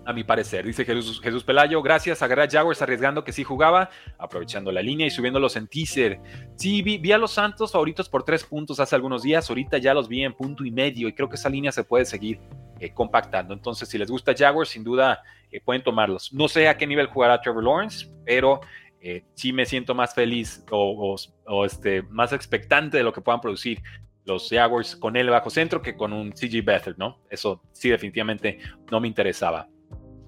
a 0.04 0.12
mi 0.12 0.24
parecer. 0.24 0.64
Dice 0.64 0.84
Jesús, 0.84 1.20
Jesús 1.20 1.44
Pelayo, 1.44 1.82
gracias 1.82 2.22
a 2.22 2.26
Garrett 2.26 2.52
Jaguars 2.52 2.82
arriesgando 2.82 3.24
que 3.24 3.32
sí 3.32 3.44
jugaba, 3.44 3.90
aprovechando 4.18 4.72
la 4.72 4.82
línea 4.82 5.06
y 5.06 5.10
subiéndolos 5.10 5.56
en 5.56 5.66
teaser. 5.68 6.20
Sí, 6.56 6.82
vi, 6.82 7.12
a 7.12 7.18
los 7.18 7.32
Santos 7.32 7.72
favoritos 7.72 8.08
por 8.08 8.24
tres 8.24 8.44
puntos 8.44 8.80
hace 8.80 8.96
algunos 8.96 9.22
días, 9.22 9.48
ahorita 9.48 9.78
ya 9.78 9.94
los 9.94 10.08
vi 10.08 10.24
en 10.24 10.34
punto 10.34 10.64
y 10.64 10.70
medio 10.70 11.08
y 11.08 11.12
creo 11.12 11.28
que 11.28 11.36
esa 11.36 11.48
línea 11.48 11.72
se 11.72 11.84
puede 11.84 12.04
seguir 12.04 12.40
eh, 12.78 12.92
compactando. 12.92 13.54
Entonces, 13.54 13.88
si 13.88 13.98
les 13.98 14.10
gusta 14.10 14.34
Jaguars, 14.36 14.70
sin 14.70 14.84
duda 14.84 15.22
eh, 15.50 15.60
pueden 15.60 15.82
tomarlos. 15.82 16.32
No 16.32 16.48
sé 16.48 16.68
a 16.68 16.76
qué 16.76 16.86
nivel 16.86 17.06
jugará 17.06 17.40
Trevor 17.40 17.64
Lawrence, 17.64 18.10
pero 18.24 18.60
sí 19.34 19.52
me 19.52 19.66
siento 19.66 19.94
más 19.94 20.14
feliz 20.14 20.64
o, 20.70 21.16
este, 21.64 22.02
más 22.02 22.32
expectante 22.32 22.98
de 22.98 23.02
lo 23.02 23.12
que 23.12 23.20
puedan 23.20 23.40
producir 23.40 23.82
los 24.24 24.48
Jaguars 24.50 24.96
con 24.96 25.16
él 25.16 25.30
bajo 25.30 25.50
centro 25.50 25.82
que 25.82 25.96
con 25.96 26.12
un 26.12 26.32
CG 26.32 26.62
Beathard, 26.64 26.96
¿no? 26.98 27.18
Eso 27.30 27.62
sí 27.72 27.88
definitivamente 27.88 28.58
no 28.90 29.00
me 29.00 29.08
interesaba. 29.08 29.68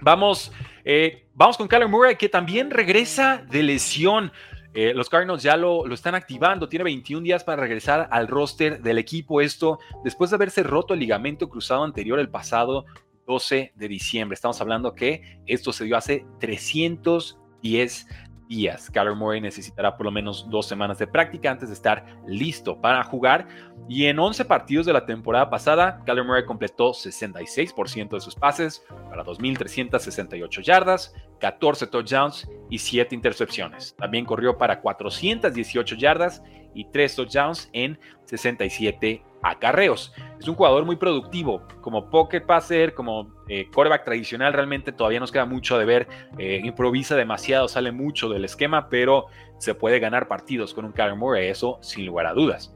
Vamos, 0.00 0.52
eh, 0.84 1.28
vamos 1.34 1.56
con 1.56 1.68
Kyler 1.68 1.88
Murray, 1.88 2.16
que 2.16 2.28
también 2.28 2.70
regresa 2.70 3.44
de 3.48 3.62
lesión. 3.62 4.32
Eh, 4.74 4.94
los 4.94 5.08
Cardinals 5.08 5.42
ya 5.42 5.56
lo, 5.56 5.86
lo, 5.86 5.94
están 5.94 6.14
activando, 6.14 6.68
tiene 6.68 6.84
21 6.84 7.22
días 7.22 7.44
para 7.44 7.60
regresar 7.60 8.08
al 8.10 8.26
roster 8.26 8.82
del 8.82 8.98
equipo. 8.98 9.40
Esto 9.40 9.78
después 10.02 10.30
de 10.30 10.36
haberse 10.36 10.62
roto 10.62 10.94
el 10.94 11.00
ligamento 11.00 11.48
cruzado 11.48 11.84
anterior 11.84 12.18
el 12.18 12.30
pasado 12.30 12.86
12 13.26 13.72
de 13.76 13.88
diciembre. 13.88 14.34
Estamos 14.34 14.60
hablando 14.60 14.94
que 14.94 15.40
esto 15.46 15.72
se 15.72 15.84
dio 15.84 15.96
hace 15.96 16.24
310 16.40 18.06
días. 18.52 18.90
Murray 19.16 19.40
necesitará 19.40 19.96
por 19.96 20.04
lo 20.04 20.12
menos 20.12 20.46
dos 20.50 20.66
semanas 20.66 20.98
de 20.98 21.06
práctica 21.06 21.50
antes 21.50 21.68
de 21.68 21.74
estar 21.74 22.04
listo 22.26 22.78
para 22.78 23.02
jugar. 23.02 23.48
Y 23.88 24.04
en 24.06 24.18
11 24.18 24.44
partidos 24.44 24.84
de 24.84 24.92
la 24.92 25.06
temporada 25.06 25.48
pasada, 25.48 26.02
Kyler 26.04 26.24
Murray 26.24 26.44
completó 26.44 26.90
66% 26.90 28.10
de 28.10 28.20
sus 28.20 28.34
pases 28.34 28.84
para 29.08 29.24
2.368 29.24 30.62
yardas, 30.62 31.14
14 31.40 31.86
touchdowns 31.86 32.46
y 32.68 32.78
7 32.78 33.14
intercepciones. 33.14 33.96
También 33.96 34.26
corrió 34.26 34.58
para 34.58 34.80
418 34.82 35.96
yardas 35.96 36.42
y 36.74 36.84
3 36.84 37.16
touchdowns 37.16 37.70
en 37.72 37.98
67 38.26 39.22
acarreos. 39.42 40.12
Es 40.38 40.48
un 40.48 40.54
jugador 40.54 40.84
muy 40.84 40.96
productivo, 40.96 41.66
como 41.80 42.08
pocket 42.08 42.40
passer, 42.40 42.94
como 42.94 43.32
eh, 43.48 43.68
quarterback 43.72 44.04
tradicional, 44.04 44.52
realmente 44.52 44.92
todavía 44.92 45.20
nos 45.20 45.32
queda 45.32 45.44
mucho 45.44 45.78
de 45.78 45.84
ver. 45.84 46.08
Eh, 46.38 46.60
improvisa 46.64 47.16
demasiado, 47.16 47.68
sale 47.68 47.92
mucho 47.92 48.28
del 48.28 48.44
esquema, 48.44 48.88
pero 48.88 49.26
se 49.58 49.74
puede 49.74 49.98
ganar 49.98 50.28
partidos 50.28 50.74
con 50.74 50.84
un 50.84 50.92
Kyler 50.92 51.16
Murray, 51.16 51.48
eso 51.48 51.78
sin 51.82 52.06
lugar 52.06 52.26
a 52.26 52.32
dudas. 52.32 52.74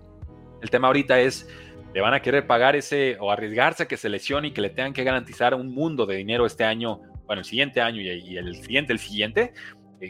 El 0.63 0.71
tema 0.71 0.89
ahorita 0.89 1.21
es, 1.21 1.49
¿le 1.95 2.01
van 2.01 2.15
a 2.15 2.21
querer 2.21 2.47
pagar 2.47 2.77
ese 2.77 3.17
o 3.21 3.31
arriesgarse 3.31 3.85
a 3.85 3.89
que 3.89 3.97
se 3.97 4.09
lesione 4.09 4.49
y 4.49 4.51
que 4.51 4.61
le 4.61 4.71
tengan 4.71 4.93
que 4.93 5.05
garantizar 5.05 5.55
un 5.55 5.73
mundo 5.73 6.07
de 6.07 6.17
dinero 6.17 6.47
este 6.47 6.65
año, 6.65 7.01
bueno, 7.27 7.41
el 7.41 7.45
siguiente 7.45 7.81
año 7.81 8.01
y, 8.01 8.37
el 8.37 8.55
siguiente, 8.57 8.93
el 8.93 8.99
siguiente? 8.99 9.53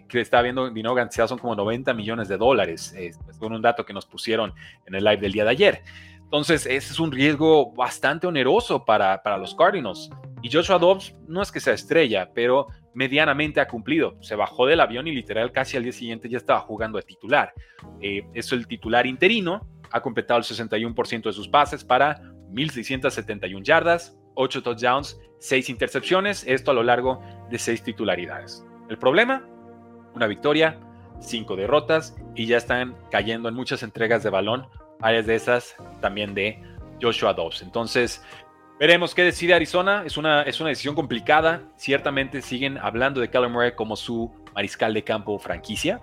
que 0.08 0.20
está 0.20 0.42
viendo 0.42 0.68
dinero 0.68 0.96
garantizado 0.96 1.28
son 1.28 1.38
como 1.38 1.54
90 1.54 1.94
millones 1.94 2.26
de 2.26 2.36
dólares, 2.36 2.92
con 3.38 3.52
un 3.52 3.62
dato 3.62 3.86
que 3.86 3.92
nos 3.92 4.04
pusieron 4.04 4.52
en 4.84 4.96
el 4.96 5.04
live 5.04 5.18
del 5.18 5.30
día 5.30 5.44
de 5.44 5.50
ayer. 5.50 5.82
Entonces, 6.26 6.66
ese 6.66 6.92
es 6.92 6.98
un 6.98 7.12
riesgo 7.12 7.72
bastante 7.72 8.26
oneroso 8.26 8.84
para, 8.84 9.22
para 9.22 9.38
los 9.38 9.54
Cardinals. 9.54 10.10
Y 10.42 10.50
Joshua 10.50 10.78
Dobbs 10.78 11.14
no 11.28 11.40
es 11.40 11.52
que 11.52 11.60
sea 11.60 11.72
estrella, 11.72 12.30
pero 12.34 12.66
medianamente 12.94 13.60
ha 13.60 13.68
cumplido. 13.68 14.16
Se 14.20 14.34
bajó 14.34 14.66
del 14.66 14.80
avión 14.80 15.06
y 15.06 15.12
literal 15.12 15.52
casi 15.52 15.76
al 15.76 15.84
día 15.84 15.92
siguiente 15.92 16.28
ya 16.28 16.38
estaba 16.38 16.60
jugando 16.60 16.98
de 16.98 17.04
titular. 17.04 17.52
Eh, 18.00 18.22
es 18.34 18.50
el 18.52 18.66
titular 18.66 19.06
interino, 19.06 19.66
ha 19.92 20.00
completado 20.00 20.38
el 20.38 20.44
61% 20.44 21.22
de 21.22 21.32
sus 21.32 21.48
pases 21.48 21.84
para 21.84 22.20
1.671 22.50 23.62
yardas, 23.62 24.16
8 24.34 24.62
touchdowns, 24.62 25.18
6 25.38 25.68
intercepciones, 25.70 26.44
esto 26.46 26.70
a 26.70 26.74
lo 26.74 26.82
largo 26.82 27.22
de 27.50 27.58
6 27.58 27.82
titularidades. 27.82 28.64
El 28.88 28.98
problema, 28.98 29.46
una 30.14 30.26
victoria, 30.26 30.80
5 31.20 31.54
derrotas 31.56 32.16
y 32.34 32.46
ya 32.46 32.56
están 32.56 32.96
cayendo 33.10 33.48
en 33.48 33.54
muchas 33.54 33.82
entregas 33.82 34.22
de 34.22 34.30
balón 34.30 34.68
Varias 35.00 35.26
de 35.26 35.34
esas 35.34 35.76
también 36.00 36.34
de 36.34 36.62
Joshua 37.00 37.34
Dobbs. 37.34 37.62
Entonces, 37.62 38.22
veremos 38.78 39.14
qué 39.14 39.24
decide 39.24 39.54
Arizona. 39.54 40.02
Es 40.06 40.16
una, 40.16 40.42
es 40.42 40.60
una 40.60 40.70
decisión 40.70 40.94
complicada. 40.94 41.62
Ciertamente 41.76 42.42
siguen 42.42 42.78
hablando 42.78 43.20
de 43.20 43.28
Kyler 43.30 43.50
Murray 43.50 43.72
como 43.74 43.96
su 43.96 44.32
mariscal 44.54 44.94
de 44.94 45.04
campo 45.04 45.38
franquicia. 45.38 46.00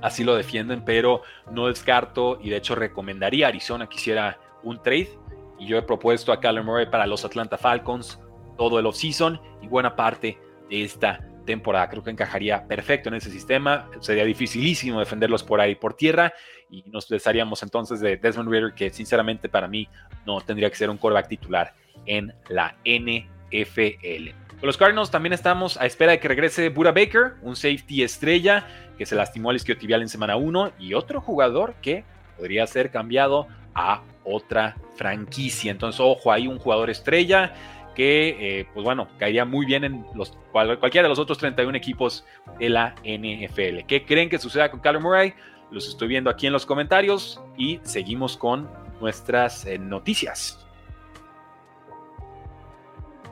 Así 0.00 0.24
lo 0.24 0.34
defienden, 0.34 0.84
pero 0.84 1.22
no 1.50 1.68
descarto 1.68 2.38
y 2.40 2.50
de 2.50 2.56
hecho 2.56 2.74
recomendaría 2.74 3.46
a 3.46 3.48
Arizona 3.50 3.88
que 3.88 3.96
hiciera 3.96 4.38
un 4.62 4.82
trade. 4.82 5.10
Y 5.58 5.66
yo 5.66 5.76
he 5.76 5.82
propuesto 5.82 6.32
a 6.32 6.40
Kyler 6.40 6.64
Murray 6.64 6.86
para 6.86 7.06
los 7.06 7.24
Atlanta 7.24 7.58
Falcons 7.58 8.18
todo 8.56 8.78
el 8.78 8.86
offseason 8.86 9.40
y 9.60 9.68
buena 9.68 9.94
parte 9.94 10.38
de 10.68 10.84
esta 10.84 11.20
temporada. 11.44 11.88
Creo 11.88 12.02
que 12.02 12.10
encajaría 12.10 12.66
perfecto 12.66 13.08
en 13.08 13.16
ese 13.16 13.30
sistema. 13.30 13.88
Sería 14.00 14.24
dificilísimo 14.24 14.98
defenderlos 14.98 15.42
por 15.42 15.60
ahí 15.60 15.74
por 15.74 15.94
tierra 15.94 16.32
y 16.72 16.82
nos 16.90 17.06
desharíamos 17.06 17.62
entonces 17.62 18.00
de 18.00 18.16
Desmond 18.16 18.50
Ritter, 18.50 18.72
que 18.72 18.90
sinceramente 18.90 19.48
para 19.48 19.68
mí 19.68 19.88
no 20.26 20.40
tendría 20.40 20.70
que 20.70 20.76
ser 20.76 20.88
un 20.90 20.96
quarterback 20.96 21.28
titular 21.28 21.74
en 22.06 22.34
la 22.48 22.74
NFL. 22.84 24.30
Con 24.58 24.66
los 24.66 24.76
Cardinals 24.78 25.10
también 25.10 25.34
estamos 25.34 25.76
a 25.76 25.84
espera 25.84 26.12
de 26.12 26.18
que 26.18 26.28
regrese 26.28 26.70
Buda 26.70 26.92
Baker, 26.92 27.34
un 27.42 27.56
safety 27.56 28.02
estrella 28.02 28.66
que 28.96 29.04
se 29.04 29.14
lastimó 29.14 29.50
al 29.50 29.56
isquiotibial 29.56 30.00
en 30.00 30.08
semana 30.08 30.36
1 30.36 30.72
y 30.78 30.94
otro 30.94 31.20
jugador 31.20 31.74
que 31.82 32.04
podría 32.38 32.66
ser 32.66 32.90
cambiado 32.90 33.48
a 33.74 34.02
otra 34.24 34.76
franquicia. 34.96 35.70
Entonces, 35.70 36.00
ojo, 36.00 36.32
hay 36.32 36.46
un 36.46 36.58
jugador 36.58 36.88
estrella 36.88 37.52
que, 37.94 38.36
eh, 38.60 38.66
pues 38.72 38.84
bueno, 38.84 39.08
caería 39.18 39.44
muy 39.44 39.66
bien 39.66 39.84
en 39.84 40.06
los, 40.14 40.36
cualquiera 40.52 41.02
de 41.02 41.08
los 41.08 41.18
otros 41.18 41.36
31 41.38 41.76
equipos 41.76 42.24
de 42.58 42.70
la 42.70 42.94
NFL. 43.04 43.84
¿Qué 43.86 44.04
creen 44.06 44.30
que 44.30 44.38
suceda 44.38 44.70
con 44.70 44.80
Kyler 44.80 45.02
Murray? 45.02 45.34
Los 45.72 45.88
estoy 45.88 46.08
viendo 46.08 46.30
aquí 46.30 46.46
en 46.46 46.52
los 46.52 46.66
comentarios 46.66 47.40
y 47.56 47.80
seguimos 47.82 48.36
con 48.36 48.68
nuestras 49.00 49.64
eh, 49.64 49.78
noticias. 49.78 50.58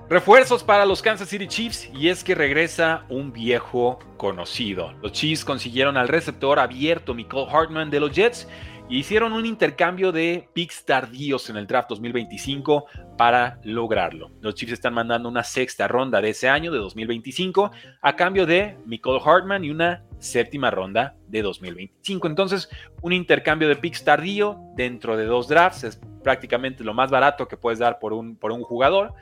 Refuerzos 0.08 0.64
para 0.64 0.86
los 0.86 1.02
Kansas 1.02 1.28
City 1.28 1.46
Chiefs 1.46 1.88
y 1.94 2.08
es 2.08 2.24
que 2.24 2.34
regresa 2.34 3.04
un 3.08 3.32
viejo 3.32 4.00
conocido. 4.16 4.92
Los 5.02 5.12
Chiefs 5.12 5.44
consiguieron 5.44 5.96
al 5.96 6.08
receptor 6.08 6.58
abierto 6.58 7.14
Michael 7.14 7.46
Hartman 7.48 7.90
de 7.90 8.00
los 8.00 8.10
Jets 8.10 8.48
hicieron 8.90 9.32
un 9.32 9.46
intercambio 9.46 10.10
de 10.10 10.48
picks 10.52 10.84
tardíos 10.84 11.48
en 11.48 11.56
el 11.56 11.66
draft 11.66 11.88
2025 11.90 12.86
para 13.16 13.60
lograrlo. 13.62 14.30
Los 14.40 14.54
Chiefs 14.54 14.72
están 14.72 14.94
mandando 14.94 15.28
una 15.28 15.44
sexta 15.44 15.86
ronda 15.86 16.20
de 16.20 16.30
ese 16.30 16.48
año, 16.48 16.72
de 16.72 16.78
2025, 16.78 17.70
a 18.02 18.16
cambio 18.16 18.46
de 18.46 18.76
Nicole 18.86 19.20
Hartman 19.24 19.64
y 19.64 19.70
una 19.70 20.04
séptima 20.20 20.70
ronda 20.70 21.16
de 21.26 21.42
2025. 21.42 22.28
Entonces, 22.28 22.68
un 23.02 23.12
intercambio 23.12 23.68
de 23.68 23.76
picks 23.76 24.04
tardío 24.04 24.58
dentro 24.76 25.16
de 25.16 25.24
dos 25.24 25.48
drafts 25.48 25.84
es 25.84 26.00
prácticamente 26.22 26.84
lo 26.84 26.94
más 26.94 27.10
barato 27.10 27.48
que 27.48 27.56
puedes 27.56 27.78
dar 27.78 27.98
por 27.98 28.12
un, 28.12 28.36
por 28.36 28.52
un 28.52 28.62
jugador. 28.62 29.14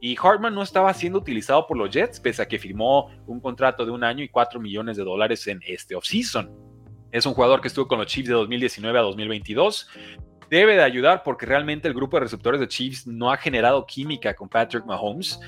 Y 0.00 0.16
Hartman 0.20 0.54
no 0.54 0.62
estaba 0.62 0.92
siendo 0.94 1.18
utilizado 1.18 1.66
por 1.66 1.76
los 1.76 1.90
Jets, 1.90 2.20
pese 2.20 2.42
a 2.42 2.48
que 2.48 2.58
firmó 2.58 3.10
un 3.26 3.40
contrato 3.40 3.84
de 3.84 3.92
un 3.92 4.04
año 4.04 4.24
y 4.24 4.28
4 4.28 4.60
millones 4.60 4.96
de 4.96 5.04
dólares 5.04 5.46
en 5.46 5.60
este 5.66 5.94
offseason. 5.94 6.50
Es 7.12 7.26
un 7.26 7.34
jugador 7.34 7.60
que 7.60 7.68
estuvo 7.68 7.86
con 7.86 7.98
los 7.98 8.08
Chiefs 8.08 8.28
de 8.28 8.34
2019 8.34 8.98
a 8.98 9.02
2022. 9.02 9.88
Debe 10.50 10.74
de 10.74 10.82
ayudar 10.82 11.22
porque 11.22 11.46
realmente 11.46 11.86
el 11.86 11.94
grupo 11.94 12.16
de 12.16 12.22
receptores 12.24 12.60
de 12.60 12.68
Chiefs 12.68 13.06
no 13.06 13.30
ha 13.30 13.36
generado 13.36 13.86
química 13.86 14.34
con 14.34 14.48
Patrick 14.48 14.84
Mahomes. 14.84 15.38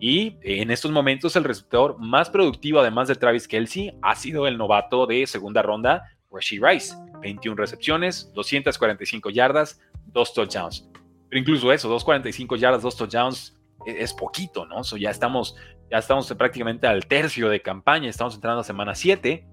Y 0.00 0.36
en 0.42 0.70
estos 0.70 0.90
momentos 0.90 1.36
el 1.36 1.44
receptor 1.44 1.98
más 1.98 2.28
productivo, 2.28 2.80
además 2.80 3.08
de 3.08 3.14
Travis 3.14 3.48
Kelsey, 3.48 3.96
ha 4.02 4.14
sido 4.14 4.46
el 4.46 4.58
novato 4.58 5.06
de 5.06 5.26
segunda 5.26 5.62
ronda, 5.62 6.02
Rashid 6.30 6.62
Rice. 6.62 6.94
21 7.20 7.56
recepciones, 7.56 8.30
245 8.34 9.30
yardas, 9.30 9.80
2 10.06 10.34
touchdowns. 10.34 10.88
Pero 11.28 11.40
incluso 11.40 11.72
eso, 11.72 11.88
245 11.88 12.56
yardas, 12.56 12.82
2 12.82 12.96
touchdowns, 12.96 13.56
e-, 13.86 14.02
es 14.02 14.12
poquito, 14.12 14.66
¿no? 14.66 14.82
ya, 14.82 15.10
estamos, 15.10 15.56
ya 15.90 15.98
estamos 15.98 16.32
prácticamente 16.34 16.86
al 16.86 17.06
tercio 17.06 17.48
de 17.48 17.62
campaña, 17.62 18.10
estamos 18.10 18.34
entrando 18.34 18.60
a 18.60 18.64
semana 18.64 18.94
7 18.94 19.46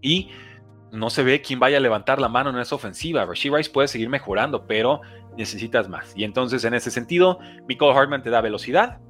y 0.00 0.30
no 0.90 1.10
se 1.10 1.22
ve 1.22 1.40
quién 1.40 1.58
vaya 1.58 1.78
a 1.78 1.80
levantar 1.80 2.20
la 2.20 2.28
mano 2.28 2.50
en 2.50 2.58
esa 2.58 2.74
ofensiva. 2.74 3.24
Rashid 3.24 3.52
Rice 3.52 3.70
puede 3.70 3.88
seguir 3.88 4.08
mejorando, 4.08 4.66
pero 4.66 5.00
necesitas 5.36 5.88
más. 5.88 6.12
Y 6.16 6.24
entonces, 6.24 6.64
en 6.64 6.74
ese 6.74 6.90
sentido, 6.90 7.38
Nicole 7.68 7.96
Hartman 7.98 8.22
te 8.22 8.30
da 8.30 8.40
velocidad. 8.40 9.00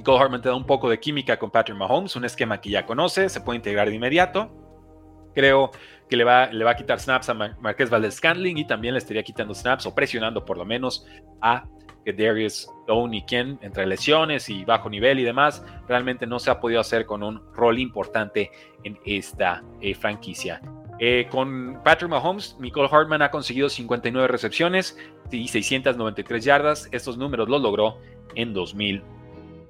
Nicole 0.00 0.18
Hartman 0.18 0.40
te 0.40 0.48
da 0.48 0.54
un 0.54 0.64
poco 0.64 0.88
de 0.88 0.98
química 0.98 1.38
con 1.38 1.50
Patrick 1.50 1.76
Mahomes, 1.76 2.16
un 2.16 2.24
esquema 2.24 2.58
que 2.58 2.70
ya 2.70 2.86
conoce, 2.86 3.28
se 3.28 3.42
puede 3.42 3.58
integrar 3.58 3.90
de 3.90 3.96
inmediato. 3.96 4.50
Creo 5.34 5.72
que 6.08 6.16
le 6.16 6.24
va, 6.24 6.46
le 6.46 6.64
va 6.64 6.70
a 6.70 6.74
quitar 6.74 6.98
snaps 6.98 7.28
a 7.28 7.34
Marqués 7.34 7.90
Valdez 7.90 8.14
Scantling 8.14 8.56
y 8.56 8.66
también 8.66 8.94
le 8.94 8.98
estaría 8.98 9.22
quitando 9.22 9.54
snaps 9.54 9.84
o 9.84 9.94
presionando 9.94 10.42
por 10.46 10.56
lo 10.56 10.64
menos 10.64 11.06
a 11.42 11.68
que 12.02 12.14
Darius 12.14 12.66
y 13.12 13.22
quien 13.24 13.58
entre 13.60 13.84
lesiones 13.84 14.48
y 14.48 14.64
bajo 14.64 14.88
nivel 14.88 15.18
y 15.18 15.22
demás, 15.22 15.62
realmente 15.86 16.26
no 16.26 16.38
se 16.38 16.50
ha 16.50 16.60
podido 16.60 16.80
hacer 16.80 17.04
con 17.04 17.22
un 17.22 17.42
rol 17.52 17.78
importante 17.78 18.50
en 18.84 18.98
esta 19.04 19.62
eh, 19.82 19.94
franquicia. 19.94 20.62
Eh, 20.98 21.28
con 21.30 21.78
Patrick 21.84 22.10
Mahomes, 22.10 22.56
Nicole 22.58 22.88
Hartman 22.90 23.20
ha 23.20 23.30
conseguido 23.30 23.68
59 23.68 24.28
recepciones 24.28 24.96
y 25.30 25.46
693 25.46 26.42
yardas. 26.42 26.88
Estos 26.90 27.18
números 27.18 27.50
los 27.50 27.60
logró 27.60 27.98
en 28.34 28.54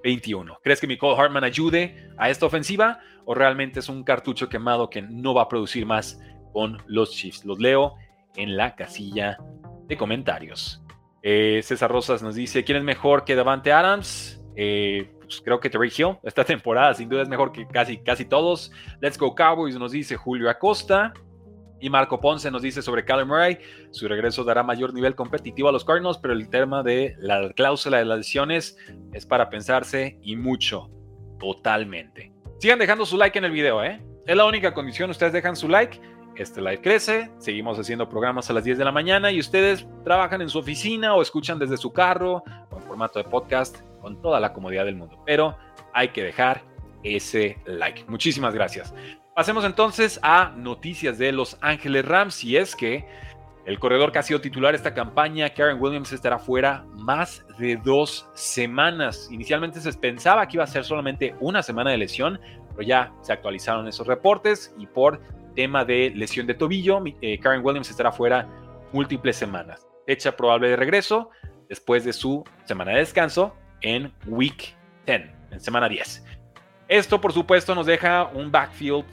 2021. 0.02 0.58
¿Crees 0.62 0.80
que 0.80 0.86
Nicole 0.86 1.20
Hartman 1.20 1.44
ayude 1.44 2.10
a 2.18 2.30
esta 2.30 2.46
ofensiva 2.46 3.00
o 3.24 3.34
realmente 3.34 3.80
es 3.80 3.88
un 3.88 4.02
cartucho 4.04 4.48
quemado 4.48 4.90
que 4.90 5.02
no 5.02 5.34
va 5.34 5.42
a 5.42 5.48
producir 5.48 5.86
más 5.86 6.20
con 6.52 6.78
los 6.86 7.12
Chiefs? 7.12 7.44
Los 7.44 7.58
leo 7.58 7.94
en 8.36 8.56
la 8.56 8.74
casilla 8.74 9.38
de 9.86 9.96
comentarios. 9.96 10.82
Eh, 11.22 11.60
César 11.62 11.90
Rosas 11.90 12.22
nos 12.22 12.34
dice, 12.34 12.64
¿quién 12.64 12.78
es 12.78 12.84
mejor 12.84 13.24
que 13.24 13.34
Davante 13.34 13.72
Adams? 13.72 14.42
Eh, 14.56 15.12
pues 15.20 15.40
creo 15.42 15.60
que 15.60 15.70
Terry 15.70 15.92
Hill 15.96 16.16
esta 16.22 16.44
temporada 16.46 16.94
sin 16.94 17.08
duda 17.08 17.22
es 17.22 17.28
mejor 17.28 17.52
que 17.52 17.66
casi, 17.66 17.98
casi 17.98 18.24
todos. 18.24 18.72
Let's 19.00 19.18
Go 19.18 19.34
Cowboys 19.34 19.76
nos 19.78 19.92
dice 19.92 20.16
Julio 20.16 20.48
Acosta. 20.50 21.12
Y 21.80 21.90
Marco 21.90 22.20
Ponce 22.20 22.50
nos 22.50 22.62
dice 22.62 22.82
sobre 22.82 23.04
Kyler 23.04 23.26
Murray, 23.26 23.58
su 23.90 24.06
regreso 24.06 24.44
dará 24.44 24.62
mayor 24.62 24.92
nivel 24.92 25.14
competitivo 25.14 25.68
a 25.68 25.72
los 25.72 25.84
Cardinals, 25.84 26.18
pero 26.18 26.34
el 26.34 26.48
tema 26.48 26.82
de 26.82 27.16
la 27.18 27.52
cláusula 27.54 27.98
de 27.98 28.04
las 28.04 28.18
lesiones 28.18 28.76
es 29.12 29.26
para 29.26 29.48
pensarse 29.48 30.18
y 30.22 30.36
mucho, 30.36 30.90
totalmente. 31.38 32.32
Sigan 32.58 32.78
dejando 32.78 33.06
su 33.06 33.16
like 33.16 33.38
en 33.38 33.46
el 33.46 33.52
video, 33.52 33.82
¿eh? 33.82 34.02
Es 34.26 34.36
la 34.36 34.44
única 34.44 34.74
condición, 34.74 35.10
ustedes 35.10 35.32
dejan 35.32 35.56
su 35.56 35.68
like, 35.68 35.98
este 36.36 36.60
live 36.60 36.80
crece, 36.80 37.30
seguimos 37.38 37.78
haciendo 37.78 38.08
programas 38.08 38.48
a 38.50 38.52
las 38.52 38.64
10 38.64 38.78
de 38.78 38.84
la 38.84 38.92
mañana 38.92 39.30
y 39.30 39.40
ustedes 39.40 39.86
trabajan 40.04 40.40
en 40.40 40.48
su 40.48 40.58
oficina 40.58 41.14
o 41.14 41.22
escuchan 41.22 41.58
desde 41.58 41.76
su 41.76 41.92
carro 41.92 42.42
o 42.70 42.76
en 42.76 42.82
formato 42.82 43.18
de 43.18 43.24
podcast 43.24 43.80
con 44.00 44.20
toda 44.22 44.40
la 44.40 44.52
comodidad 44.52 44.84
del 44.84 44.96
mundo. 44.96 45.22
Pero 45.26 45.56
hay 45.92 46.08
que 46.08 46.22
dejar 46.22 46.62
ese 47.02 47.58
like. 47.66 48.04
Muchísimas 48.08 48.54
gracias. 48.54 48.94
Pasemos 49.34 49.64
entonces 49.64 50.18
a 50.22 50.52
noticias 50.56 51.16
de 51.16 51.32
Los 51.32 51.56
Ángeles 51.60 52.04
Rams 52.04 52.44
y 52.44 52.56
es 52.56 52.74
que 52.74 53.06
el 53.64 53.78
corredor 53.78 54.10
que 54.10 54.18
ha 54.18 54.22
sido 54.22 54.40
titular 54.40 54.74
esta 54.74 54.92
campaña, 54.94 55.48
Karen 55.50 55.80
Williams, 55.80 56.12
estará 56.12 56.38
fuera 56.38 56.84
más 56.96 57.44
de 57.58 57.76
dos 57.76 58.28
semanas. 58.34 59.28
Inicialmente 59.30 59.80
se 59.80 59.92
pensaba 59.92 60.46
que 60.48 60.56
iba 60.56 60.64
a 60.64 60.66
ser 60.66 60.84
solamente 60.84 61.34
una 61.40 61.62
semana 61.62 61.90
de 61.90 61.98
lesión, 61.98 62.40
pero 62.70 62.82
ya 62.82 63.12
se 63.22 63.32
actualizaron 63.32 63.86
esos 63.86 64.06
reportes 64.06 64.74
y 64.76 64.86
por 64.86 65.20
tema 65.54 65.84
de 65.84 66.12
lesión 66.14 66.46
de 66.46 66.54
tobillo, 66.54 67.02
eh, 67.20 67.38
Karen 67.38 67.64
Williams 67.64 67.90
estará 67.90 68.10
fuera 68.10 68.48
múltiples 68.92 69.36
semanas. 69.36 69.86
Fecha 70.06 70.36
probable 70.36 70.68
de 70.68 70.76
regreso 70.76 71.30
después 71.68 72.04
de 72.04 72.12
su 72.12 72.42
semana 72.64 72.92
de 72.92 72.98
descanso 72.98 73.54
en 73.82 74.12
Week 74.26 74.74
10, 75.06 75.22
en 75.52 75.60
semana 75.60 75.88
10. 75.88 76.24
Esto, 76.90 77.20
por 77.20 77.32
supuesto, 77.32 77.74
nos 77.74 77.86
deja 77.86 78.30
un 78.34 78.50
backfield 78.50 79.04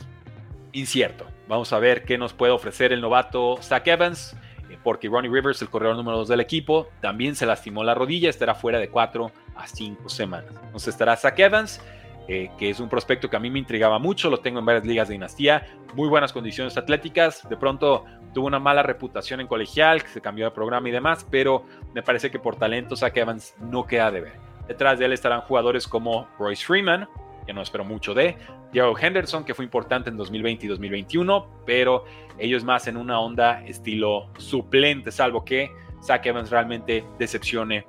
incierto. 0.74 1.26
Vamos 1.48 1.72
a 1.72 1.80
ver 1.80 2.04
qué 2.04 2.18
nos 2.18 2.34
puede 2.34 2.52
ofrecer 2.52 2.92
el 2.92 3.00
novato 3.00 3.58
Zach 3.62 3.88
Evans, 3.88 4.36
eh, 4.70 4.78
porque 4.84 5.08
Ronnie 5.08 5.32
Rivers, 5.32 5.62
el 5.62 5.70
corredor 5.70 5.96
número 5.96 6.18
2 6.18 6.28
del 6.28 6.42
equipo, 6.42 6.90
también 7.00 7.36
se 7.36 7.46
lastimó 7.46 7.84
la 7.84 7.94
rodilla, 7.94 8.30
estará 8.30 8.56
fuera 8.56 8.80
de 8.80 8.90
4 8.90 9.32
a 9.56 9.68
5 9.68 10.10
semanas. 10.10 10.52
Entonces 10.66 10.90
estará 10.90 11.16
Zach 11.16 11.40
Evans 11.40 11.80
eh, 12.30 12.52
que 12.58 12.70
es 12.70 12.82
un 12.82 12.90
prospecto 12.90 13.30
que 13.30 13.38
a 13.38 13.40
mí 13.40 13.50
me 13.50 13.60
intrigaba 13.60 14.00
mucho, 14.00 14.30
lo 14.30 14.40
tengo 14.40 14.60
en 14.60 14.66
varias 14.66 14.86
ligas 14.86 15.08
de 15.08 15.14
dinastía, 15.14 15.66
muy 15.94 16.10
buenas 16.10 16.34
condiciones 16.34 16.76
atléticas, 16.76 17.48
de 17.48 17.56
pronto 17.56 18.04
tuvo 18.34 18.48
una 18.48 18.60
mala 18.60 18.84
reputación 18.84 19.40
en 19.40 19.48
colegial, 19.48 20.04
que 20.04 20.10
se 20.10 20.20
cambió 20.20 20.44
de 20.44 20.52
programa 20.52 20.90
y 20.90 20.92
demás, 20.92 21.26
pero 21.32 21.64
me 21.94 22.04
parece 22.04 22.30
que 22.30 22.38
por 22.38 22.58
talento 22.58 22.98
Zach 22.98 23.16
Evans 23.16 23.56
no 23.62 23.88
queda 23.88 24.12
de 24.12 24.22
ver. 24.22 24.34
Detrás 24.68 25.00
de 25.00 25.06
él 25.06 25.14
estarán 25.14 25.40
jugadores 25.40 25.88
como 25.88 26.28
Royce 26.38 26.66
Freeman, 26.66 27.08
que 27.48 27.54
no 27.54 27.62
espero 27.64 27.84
mucho 27.84 28.14
de, 28.14 28.38
Diego 28.72 28.96
Henderson, 28.96 29.44
que 29.44 29.56
fue 29.56 29.66
importante 29.66 30.12
en 30.12 30.18
2020 30.18 30.66
y 30.66 30.70
2021, 30.70 31.64
pero 31.66 32.04
ellos 32.38 32.64
más 32.64 32.88
en 32.88 32.98
una 32.98 33.20
onda 33.20 33.66
estilo 33.66 34.30
suplente, 34.38 35.12
salvo 35.12 35.44
que 35.44 35.72
Zach 36.04 36.24
Evans 36.26 36.52
realmente 36.52 37.04
decepcione 37.18 37.88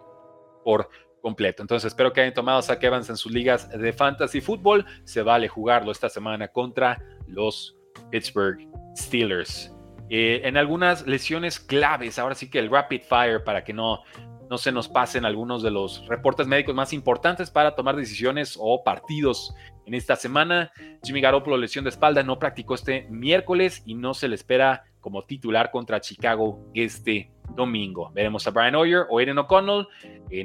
por 0.64 0.88
completo. 1.20 1.62
Entonces 1.62 1.88
espero 1.88 2.12
que 2.12 2.20
hayan 2.20 2.34
tomado 2.34 2.62
Zach 2.62 2.82
Evans 2.82 3.10
en 3.10 3.16
sus 3.16 3.32
ligas 3.32 3.68
de 3.70 3.92
fantasy 3.92 4.40
fútbol. 4.40 4.86
Se 5.04 5.22
vale 5.22 5.48
jugarlo 5.48 5.90
esta 5.92 6.08
semana 6.08 6.48
contra 6.48 7.02
los 7.26 7.76
Pittsburgh 8.10 8.60
Steelers. 8.96 9.74
Eh, 10.10 10.40
en 10.44 10.56
algunas 10.56 11.06
lesiones 11.06 11.60
claves, 11.60 12.18
ahora 12.18 12.34
sí 12.34 12.48
que 12.48 12.58
el 12.58 12.70
rapid 12.70 13.02
fire 13.02 13.44
para 13.44 13.62
que 13.62 13.74
no, 13.74 14.02
no 14.48 14.58
se 14.58 14.72
nos 14.72 14.88
pasen 14.88 15.24
algunos 15.24 15.62
de 15.62 15.70
los 15.70 16.06
reportes 16.06 16.46
médicos 16.46 16.74
más 16.74 16.92
importantes 16.92 17.50
para 17.50 17.74
tomar 17.74 17.96
decisiones 17.96 18.56
o 18.58 18.82
partidos 18.82 19.54
en 19.86 19.94
esta 19.94 20.16
semana. 20.16 20.72
Jimmy 21.02 21.20
Garoppolo, 21.20 21.56
lesión 21.56 21.84
de 21.84 21.90
espalda, 21.90 22.22
no 22.22 22.38
practicó 22.38 22.74
este 22.74 23.06
miércoles 23.10 23.82
y 23.86 23.94
no 23.94 24.14
se 24.14 24.28
le 24.28 24.34
espera 24.34 24.84
como 25.00 25.24
titular 25.24 25.70
contra 25.70 26.00
Chicago 26.00 26.70
este 26.74 27.30
domingo. 27.54 28.10
Veremos 28.12 28.46
a 28.46 28.50
Brian 28.50 28.74
Hoyer 28.74 29.06
o 29.08 29.20
Eren 29.20 29.38
O'Connell. 29.38 29.86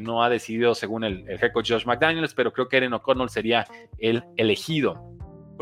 No 0.01 0.23
ha 0.23 0.29
decidido 0.29 0.75
según 0.75 1.03
el, 1.03 1.27
el 1.29 1.43
head 1.43 1.51
Josh 1.53 1.85
McDaniels, 1.85 2.33
pero 2.33 2.53
creo 2.53 2.69
que 2.69 2.77
Eren 2.77 2.93
O'Connell 2.93 3.29
sería 3.29 3.67
el 3.97 4.23
elegido. 4.37 5.13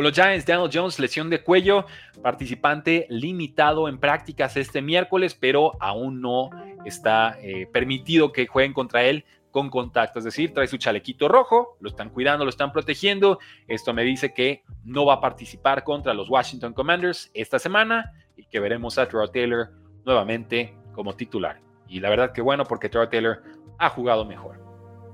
Con 0.01 0.07
los 0.07 0.15
Giants, 0.15 0.47
Daniel 0.47 0.71
Jones, 0.73 0.97
lesión 0.97 1.29
de 1.29 1.43
cuello, 1.43 1.85
participante 2.23 3.05
limitado 3.11 3.87
en 3.87 3.99
prácticas 3.99 4.57
este 4.57 4.81
miércoles, 4.81 5.37
pero 5.39 5.73
aún 5.79 6.21
no 6.21 6.49
está 6.85 7.37
eh, 7.39 7.67
permitido 7.71 8.31
que 8.31 8.47
jueguen 8.47 8.73
contra 8.73 9.03
él 9.03 9.25
con 9.51 9.69
contacto, 9.69 10.17
es 10.17 10.25
decir, 10.25 10.55
trae 10.55 10.65
su 10.65 10.77
chalequito 10.77 11.27
rojo, 11.27 11.77
lo 11.81 11.89
están 11.89 12.09
cuidando, 12.09 12.45
lo 12.45 12.49
están 12.49 12.71
protegiendo. 12.71 13.37
Esto 13.67 13.93
me 13.93 14.01
dice 14.01 14.33
que 14.33 14.63
no 14.83 15.05
va 15.05 15.13
a 15.13 15.21
participar 15.21 15.83
contra 15.83 16.15
los 16.15 16.31
Washington 16.31 16.73
Commanders 16.73 17.29
esta 17.35 17.59
semana 17.59 18.11
y 18.35 18.45
que 18.45 18.59
veremos 18.59 18.97
a 18.97 19.07
Terrell 19.07 19.29
Taylor 19.29 19.69
nuevamente 20.03 20.73
como 20.93 21.13
titular. 21.15 21.61
Y 21.87 21.99
la 21.99 22.09
verdad 22.09 22.31
que 22.31 22.41
bueno, 22.41 22.65
porque 22.65 22.89
Terrell 22.89 23.11
Taylor 23.11 23.43
ha 23.77 23.89
jugado 23.89 24.25
mejor. 24.25 24.60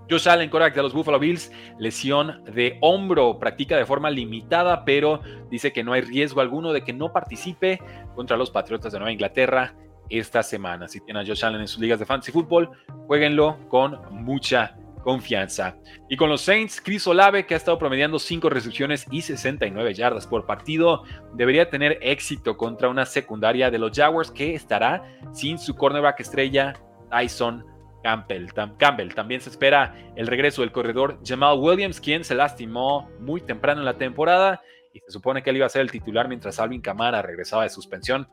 Josh 0.10 0.28
Allen, 0.30 0.50
correcto, 0.50 0.80
de 0.80 0.84
los 0.84 0.94
Buffalo 0.94 1.20
Bills, 1.20 1.52
lesión 1.80 2.44
de 2.46 2.78
hombro, 2.82 3.40
practica 3.40 3.76
de 3.78 3.86
forma 3.86 4.10
limitada, 4.10 4.86
pero 4.86 5.22
dice 5.50 5.74
que 5.74 5.84
no 5.84 5.94
hay 5.94 6.02
riesgo 6.02 6.42
alguno 6.42 6.74
de 6.74 6.84
que 6.84 6.94
no 6.94 7.12
participe 7.12 7.82
contra 8.16 8.38
los 8.38 8.52
Patriotas 8.52 8.94
de 8.94 9.00
Nueva 9.00 9.12
Inglaterra 9.12 9.76
esta 10.10 10.44
semana. 10.44 10.88
Si 10.88 11.02
tienen 11.02 11.24
a 11.24 11.28
Josh 11.28 11.44
Allen 11.44 11.62
en 11.62 11.68
sus 11.68 11.82
ligas 11.82 12.00
de 12.00 12.06
fantasy 12.06 12.32
fútbol, 12.32 12.70
jueguenlo 13.08 13.58
con 13.68 14.00
mucha 14.12 14.78
confianza. 15.04 15.78
Y 16.10 16.18
con 16.18 16.30
los 16.30 16.42
Saints, 16.42 16.82
Chris 16.84 17.08
Olave, 17.08 17.46
que 17.46 17.54
ha 17.54 17.58
estado 17.58 17.80
promediando 17.80 18.20
5 18.20 18.50
recepciones 18.50 19.06
y 19.10 19.22
69 19.22 19.94
yardas 19.94 20.28
por 20.28 20.46
partido, 20.46 21.04
debería 21.34 21.70
tener 21.70 21.98
éxito 22.02 22.58
contra 22.58 22.90
una 22.90 23.06
secundaria 23.06 23.72
de 23.72 23.78
los 23.78 23.92
Jaguars 23.98 24.32
que 24.32 24.54
estará 24.54 25.04
sin 25.32 25.60
su 25.60 25.76
cornerback 25.76 26.20
estrella 26.20 26.74
Tyson 27.10 27.66
Campbell. 28.04 28.48
Campbell. 28.78 29.14
También 29.14 29.42
se 29.42 29.50
espera 29.50 29.96
el 30.16 30.28
regreso 30.28 30.62
del 30.62 30.72
corredor 30.72 31.20
Jamal 31.26 31.58
Williams, 31.60 32.00
quien 32.00 32.24
se 32.24 32.36
lastimó 32.36 33.10
muy 33.20 33.42
temprano 33.42 33.82
en 33.82 33.86
la 33.86 33.98
temporada 33.98 34.62
y 34.94 35.00
se 35.00 35.12
supone 35.12 35.44
que 35.44 35.50
él 35.52 35.58
iba 35.58 35.66
a 35.66 35.70
ser 35.70 35.82
el 35.82 35.92
titular 35.92 36.28
mientras 36.28 36.60
Alvin 36.60 36.82
Kamara 36.82 37.22
regresaba 37.22 37.64
de 37.64 37.70
suspensión. 37.70 38.28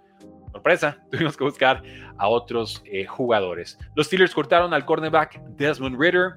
Sorpresa, 0.52 0.98
tuvimos 1.10 1.36
que 1.36 1.44
buscar 1.44 1.82
a 2.16 2.28
otros 2.28 2.82
eh, 2.86 3.04
jugadores. 3.06 3.78
Los 3.94 4.06
Steelers 4.06 4.34
cortaron 4.34 4.72
al 4.72 4.84
cornerback 4.84 5.40
Desmond 5.56 6.00
Ritter. 6.00 6.34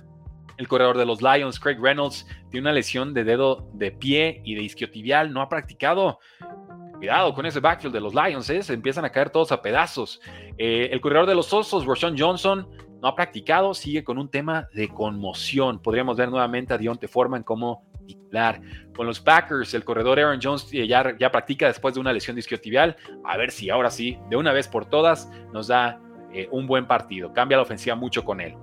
El 0.57 0.67
corredor 0.67 0.97
de 0.97 1.05
los 1.05 1.21
Lions, 1.21 1.59
Craig 1.59 1.77
Reynolds, 1.79 2.25
tiene 2.49 2.65
una 2.65 2.73
lesión 2.73 3.13
de 3.13 3.23
dedo 3.23 3.69
de 3.73 3.91
pie 3.91 4.41
y 4.43 4.55
de 4.55 4.63
isquiotibial. 4.63 5.31
No 5.31 5.41
ha 5.41 5.49
practicado. 5.49 6.19
Cuidado 6.97 7.31
con 7.35 7.45
ese 7.45 7.59
backfield 7.59 7.93
de 7.93 8.01
los 8.01 8.15
Lions, 8.15 8.49
¿eh? 8.49 8.63
se 8.63 8.73
empiezan 8.73 9.05
a 9.05 9.11
caer 9.11 9.29
todos 9.29 9.51
a 9.51 9.61
pedazos. 9.61 10.19
Eh, 10.57 10.89
el 10.91 10.99
corredor 10.99 11.27
de 11.27 11.35
los 11.35 11.53
Osos, 11.53 11.85
Roshan 11.85 12.17
Johnson, 12.17 12.67
no 13.01 13.07
ha 13.07 13.15
practicado, 13.15 13.73
sigue 13.73 14.03
con 14.03 14.17
un 14.17 14.29
tema 14.29 14.67
de 14.73 14.89
conmoción. 14.89 15.79
Podríamos 15.79 16.17
ver 16.17 16.29
nuevamente 16.29 16.73
a 16.73 16.77
Dionte 16.77 17.07
Foreman 17.07 17.43
como 17.43 17.83
titular. 18.05 18.59
Con 18.95 19.05
los 19.05 19.19
Packers, 19.19 19.73
el 19.73 19.83
corredor 19.83 20.19
Aaron 20.19 20.39
Jones 20.41 20.67
eh, 20.71 20.87
ya, 20.87 21.31
practica 21.31 21.67
después 21.67 21.93
de 21.93 21.99
una 21.99 22.13
lesión 22.13 22.35
disquiotibial. 22.35 22.95
A 23.23 23.37
ver 23.37 23.51
si 23.51 23.69
ahora 23.69 23.91
sí, 23.91 24.17
de 24.29 24.37
una 24.37 24.53
vez 24.53 24.67
por 24.67 24.85
todas, 24.85 25.29
nos 25.53 25.67
da 25.67 26.01
eh, 26.33 26.47
un 26.51 26.65
buen 26.65 26.87
partido. 26.87 27.33
Cambia 27.33 27.57
la 27.57 27.63
ofensiva 27.63 27.95
mucho 27.95 28.25
con 28.25 28.41
él. 28.41 28.55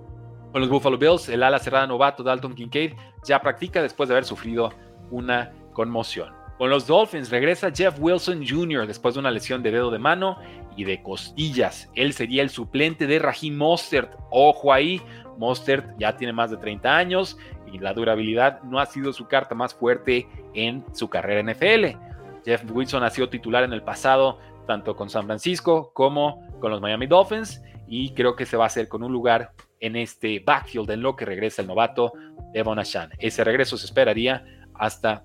Con 0.51 0.61
los 0.61 0.71
Buffalo 0.71 0.99
Bills, 0.99 1.29
el 1.29 1.43
ala 1.43 1.59
cerrada 1.59 1.87
novato 1.87 2.23
Dalton 2.23 2.55
Kincaid 2.55 2.95
ya 3.25 3.41
practica 3.41 3.83
después 3.83 4.09
de 4.09 4.15
haber 4.15 4.25
sufrido 4.25 4.73
una 5.11 5.53
conmoción. 5.73 6.33
Con 6.59 6.71
los 6.71 6.87
Dolphins 6.87 7.31
regresa 7.31 7.73
Jeff 7.75 7.97
Wilson 7.99 8.45
Jr. 8.47 8.87
después 8.87 9.15
de 9.15 9.21
una 9.21 9.33
lesión 9.33 9.63
de 9.63 9.73
dedo 9.73 9.91
de 9.91 9.99
mano 9.99 10.39
y 10.77 10.85
de 10.85 11.03
costillas. 11.03 11.91
Él 11.95 12.13
sería 12.13 12.43
el 12.43 12.51
suplente 12.51 13.07
de 13.07 13.19
Raheem 13.19 13.57
Mostert. 13.57 14.13
Ojo 14.31 14.73
ahí, 14.73 15.01
Mostert 15.39 15.99
ya 15.99 16.17
tiene 16.17 16.33
más 16.33 16.51
de 16.51 16.57
30 16.57 16.97
años 16.97 17.39
y 17.73 17.79
la 17.79 17.93
durabilidad 17.93 18.63
no 18.63 18.79
ha 18.79 18.87
sido 18.87 19.13
su 19.13 19.27
carta 19.27 19.55
más 19.55 19.75
fuerte 19.75 20.29
en 20.55 20.85
su 20.93 21.09
carrera 21.09 21.41
en 21.41 21.51
NFL. 21.51 21.99
Jeff 22.45 22.65
Wilson 22.71 23.03
ha 23.03 23.11
sido 23.11 23.29
titular 23.29 23.65
en 23.65 23.73
el 23.73 23.83
pasado 23.83 24.39
tanto 24.67 24.97
con 24.97 25.11
San 25.11 25.27
Francisco 25.27 25.93
como 25.93 26.49
con 26.61 26.71
los 26.71 26.81
Miami 26.81 27.07
Dolphins 27.07 27.63
y 27.87 28.15
creo 28.15 28.37
que 28.37 28.47
se 28.47 28.57
va 28.57 28.65
a 28.65 28.67
hacer 28.69 28.89
con 28.89 29.03
un 29.03 29.13
lugar 29.13 29.53
en 29.81 29.97
este 29.97 30.41
backfield 30.41 30.91
en 30.91 31.03
lo 31.03 31.17
que 31.17 31.25
regresa 31.25 31.63
el 31.63 31.69
novato 31.69 32.13
Devon 32.53 32.79
Ashan. 32.79 33.11
Ese 33.19 33.45
regreso 33.45 33.77
se 33.77 33.87
esperaría 33.87 34.45
hasta 34.75 35.25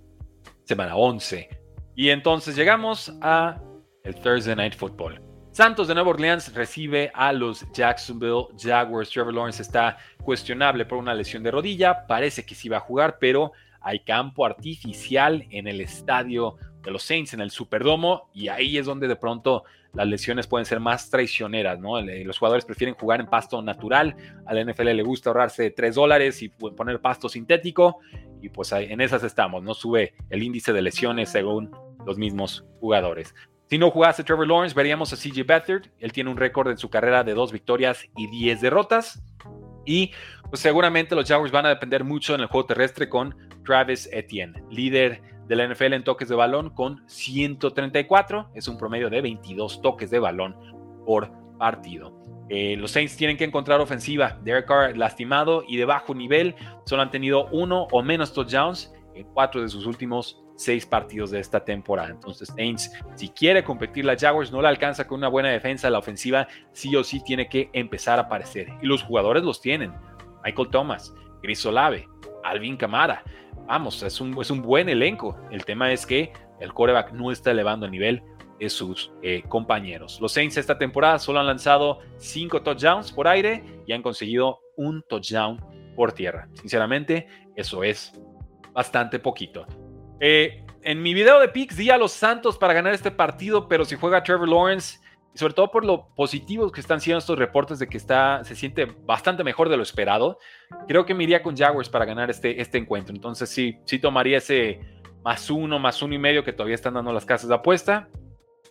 semana 0.66 0.96
11. 0.96 1.50
Y 1.96 2.10
entonces 2.10 2.56
llegamos 2.56 3.14
a 3.22 3.62
el 4.04 4.16
Thursday 4.16 4.56
Night 4.56 4.76
Football. 4.76 5.29
Santos 5.60 5.89
de 5.89 5.93
Nueva 5.93 6.12
Orleans 6.12 6.54
recibe 6.54 7.12
a 7.13 7.34
los 7.34 7.69
Jacksonville 7.74 8.45
Jaguars. 8.58 9.10
Trevor 9.10 9.34
Lawrence 9.34 9.62
está 9.62 9.98
cuestionable 10.24 10.86
por 10.86 10.98
una 10.98 11.13
lesión 11.13 11.43
de 11.43 11.52
rodilla. 11.52 12.08
Parece 12.08 12.45
que 12.45 12.56
sí 12.56 12.69
va 12.69 12.78
a 12.78 12.80
jugar, 12.80 13.17
pero 13.19 13.52
hay 13.82 14.00
campo 14.00 14.45
artificial 14.45 15.45
en 15.50 15.67
el 15.67 15.82
estadio 15.82 16.56
de 16.82 16.91
los 16.91 17.04
Saints, 17.04 17.34
en 17.34 17.41
el 17.41 17.52
Superdomo, 17.52 18.30
y 18.34 18.48
ahí 18.48 18.78
es 18.78 18.86
donde 18.86 19.10
de 19.10 19.17
pronto 19.17 19.65
las 19.91 20.08
lesiones 20.08 20.48
pueden 20.48 20.65
ser 20.65 20.80
más 20.80 21.10
traicioneras, 21.10 21.78
¿no? 21.78 22.00
Los 22.00 22.39
jugadores 22.39 22.63
prefieren 22.63 22.95
jugar 22.95 23.19
en 23.19 23.28
pasto 23.28 23.62
natural, 23.62 24.15
a 24.45 24.54
la 24.54 24.63
NFL 24.63 24.93
le 24.93 25.04
gusta 25.04 25.30
ahorrarse 25.30 25.72
3 25.72 25.93
dólares 25.93 26.41
y 26.41 26.48
poner 26.48 27.02
pasto 27.02 27.28
sintético, 27.28 28.00
y 28.41 28.48
pues 28.48 28.72
en 28.72 29.02
esas 29.02 29.26
estamos, 29.26 29.62
no 29.62 29.74
sube 29.74 30.13
el 30.30 30.41
índice 30.41 30.72
de 30.72 30.82
lesiones 30.82 31.28
según 31.28 31.69
los 32.06 32.17
mismos 32.17 32.63
jugadores. 32.80 33.36
Si 33.69 33.77
no 33.77 33.91
jugase 33.91 34.23
Trevor 34.23 34.47
Lawrence, 34.47 34.75
veríamos 34.75 35.13
a 35.13 35.15
CJ 35.15 35.45
Beathard. 35.45 35.91
Él 35.99 36.12
tiene 36.12 36.32
un 36.32 36.38
récord 36.38 36.69
en 36.69 36.79
su 36.79 36.89
carrera 36.89 37.23
de 37.23 37.36
dos 37.36 37.51
victorias 37.51 38.03
y 38.17 38.25
10 38.25 38.62
derrotas. 38.62 39.21
Y 39.86 40.12
pues 40.49 40.60
seguramente 40.60 41.13
los 41.13 41.27
Jaguars 41.27 41.51
van 41.51 41.67
a 41.67 41.69
depender 41.69 42.03
mucho 42.03 42.34
en 42.34 42.41
el 42.41 42.47
juego 42.47 42.65
terrestre 42.65 43.10
con 43.10 43.36
Travis 43.63 44.10
Etienne, 44.12 44.63
líder 44.71 45.21
de 45.47 45.55
la 45.55 45.67
NFL 45.67 45.93
en 45.93 46.03
toques 46.03 46.29
de 46.29 46.36
balón 46.36 46.71
con 46.71 47.03
134. 47.08 48.49
Es 48.55 48.67
un 48.67 48.77
promedio 48.77 49.08
de 49.12 49.21
22 49.21 49.84
toques 49.84 50.10
de 50.10 50.17
balón 50.17 50.55
por 51.05 51.32
partido. 51.60 52.19
Eh, 52.49 52.75
los 52.75 52.89
Saints 52.89 53.15
tienen 53.17 53.38
que 53.38 53.43
encontrar 53.43 53.79
ofensiva. 53.82 54.39
Derek 54.43 54.65
Carr 54.65 54.97
lastimado 54.97 55.63
y 55.67 55.77
de 55.77 55.86
bajo 55.86 56.15
nivel. 56.15 56.55
Solo 56.86 57.03
han 57.03 57.12
tenido 57.12 57.47
uno 57.51 57.88
o 57.91 58.01
menos 58.01 58.34
touchdowns 58.34 58.91
en 59.13 59.27
cuatro 59.27 59.62
de 59.62 59.69
sus 59.69 59.86
últimos 59.86 60.41
seis 60.60 60.86
partidos 60.86 61.32
de 61.32 61.39
esta 61.39 61.63
temporada. 61.63 62.10
Entonces, 62.10 62.50
Saints, 62.54 62.91
si 63.15 63.30
quiere 63.30 63.63
competir 63.63 64.04
la 64.04 64.17
Jaguars, 64.17 64.52
no 64.52 64.62
la 64.62 64.67
alcanza 64.67 65.08
con 65.08 65.19
una 65.19 65.30
buena 65.30 65.50
defensa. 65.50 65.89
La 65.89 66.00
ofensiva 66.00 66.50
sí 66.74 66.93
o 66.98 67.04
sí 67.04 67.24
tiene 67.24 67.48
que 67.48 67.69
empezar 67.72 68.19
a 68.19 68.24
aparecer. 68.24 68.67
Y 68.82 68.86
los 68.86 69.02
jugadores 69.02 69.43
los 69.43 69.62
tienen. 69.62 69.93
Michael 70.43 70.69
Thomas, 70.69 71.13
Chris 71.41 71.65
Olave, 71.65 72.10
Alvin 72.43 72.76
Kamara. 72.76 73.24
Vamos, 73.67 74.04
es 74.04 74.19
un, 74.19 74.38
es 74.41 74.52
un 74.52 74.62
buen 74.62 74.89
elenco. 74.89 75.38
El 75.50 75.63
tema 75.63 75.93
es 75.93 76.06
que 76.06 76.34
el 76.60 76.74
quarterback 76.74 77.13
no 77.13 77.32
está 77.32 77.52
elevando 77.52 77.86
el 77.86 77.93
nivel 77.93 78.22
de 78.60 78.69
sus 78.69 79.13
eh, 79.22 79.43
compañeros. 79.48 80.19
Los 80.19 80.34
Saints 80.34 80.58
esta 80.58 80.78
temporada 80.78 81.19
solo 81.19 81.39
han 81.39 81.48
lanzado 81.48 82.00
cinco 82.17 82.62
touchdowns 82.62 83.13
por 83.13 83.30
aire 83.30 83.63
y 83.88 83.93
han 83.93 84.02
conseguido 84.02 84.60
un 84.76 85.02
touchdown 85.08 85.63
por 85.95 86.12
tierra. 86.12 86.50
Sinceramente, 86.56 87.28
eso 87.56 87.82
es 87.82 88.12
bastante 88.74 89.19
poquito. 89.19 89.65
Eh, 90.19 90.63
en 90.84 91.01
mi 91.01 91.13
video 91.13 91.39
de 91.39 91.49
picks 91.49 91.77
di 91.77 91.89
a 91.89 91.97
los 91.97 92.12
Santos 92.12 92.58
para 92.58 92.73
ganar 92.73 92.93
este 92.93 93.12
partido, 93.12 93.67
pero 93.67 93.86
si 93.86 93.95
juega 93.95 94.23
Trevor 94.23 94.47
Lawrence, 94.47 94.99
y 95.34 95.38
sobre 95.38 95.53
todo 95.53 95.69
por 95.69 95.86
lo 95.86 96.08
positivos 96.15 96.71
que 96.71 96.82
están 96.82 97.01
siendo 97.01 97.19
estos 97.19 97.38
reportes 97.38 97.79
de 97.79 97.88
que 97.88 97.97
está, 97.97 98.43
se 98.43 98.55
siente 98.55 98.86
bastante 98.86 99.43
mejor 99.43 99.69
de 99.69 99.77
lo 99.77 99.84
esperado, 99.84 100.39
creo 100.88 101.05
que 101.05 101.13
me 101.13 101.23
iría 101.23 101.43
con 101.43 101.55
Jaguars 101.55 101.89
para 101.89 102.05
ganar 102.05 102.29
este, 102.29 102.62
este 102.62 102.77
encuentro. 102.77 103.13
Entonces 103.13 103.49
sí, 103.49 103.77
sí 103.86 103.99
tomaría 103.99 104.38
ese 104.38 104.79
más 105.23 105.49
uno, 105.49 105.79
más 105.79 106.01
uno 106.01 106.15
y 106.15 106.17
medio 106.17 106.43
que 106.43 106.53
todavía 106.53 106.75
están 106.75 106.95
dando 106.95 107.13
las 107.13 107.25
casas 107.25 107.49
de 107.49 107.55
apuesta. 107.55 108.10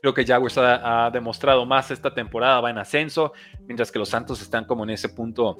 Creo 0.00 0.14
que 0.14 0.24
Jaguars 0.24 0.56
ha, 0.58 1.10
demostrado 1.12 1.66
más 1.66 1.90
esta 1.90 2.14
temporada, 2.14 2.60
va 2.60 2.70
en 2.70 2.78
ascenso, 2.78 3.32
mientras 3.66 3.90
que 3.90 3.98
los 3.98 4.08
Santos 4.08 4.40
están 4.40 4.64
como 4.64 4.84
en 4.84 4.90
ese 4.90 5.08
punto, 5.08 5.58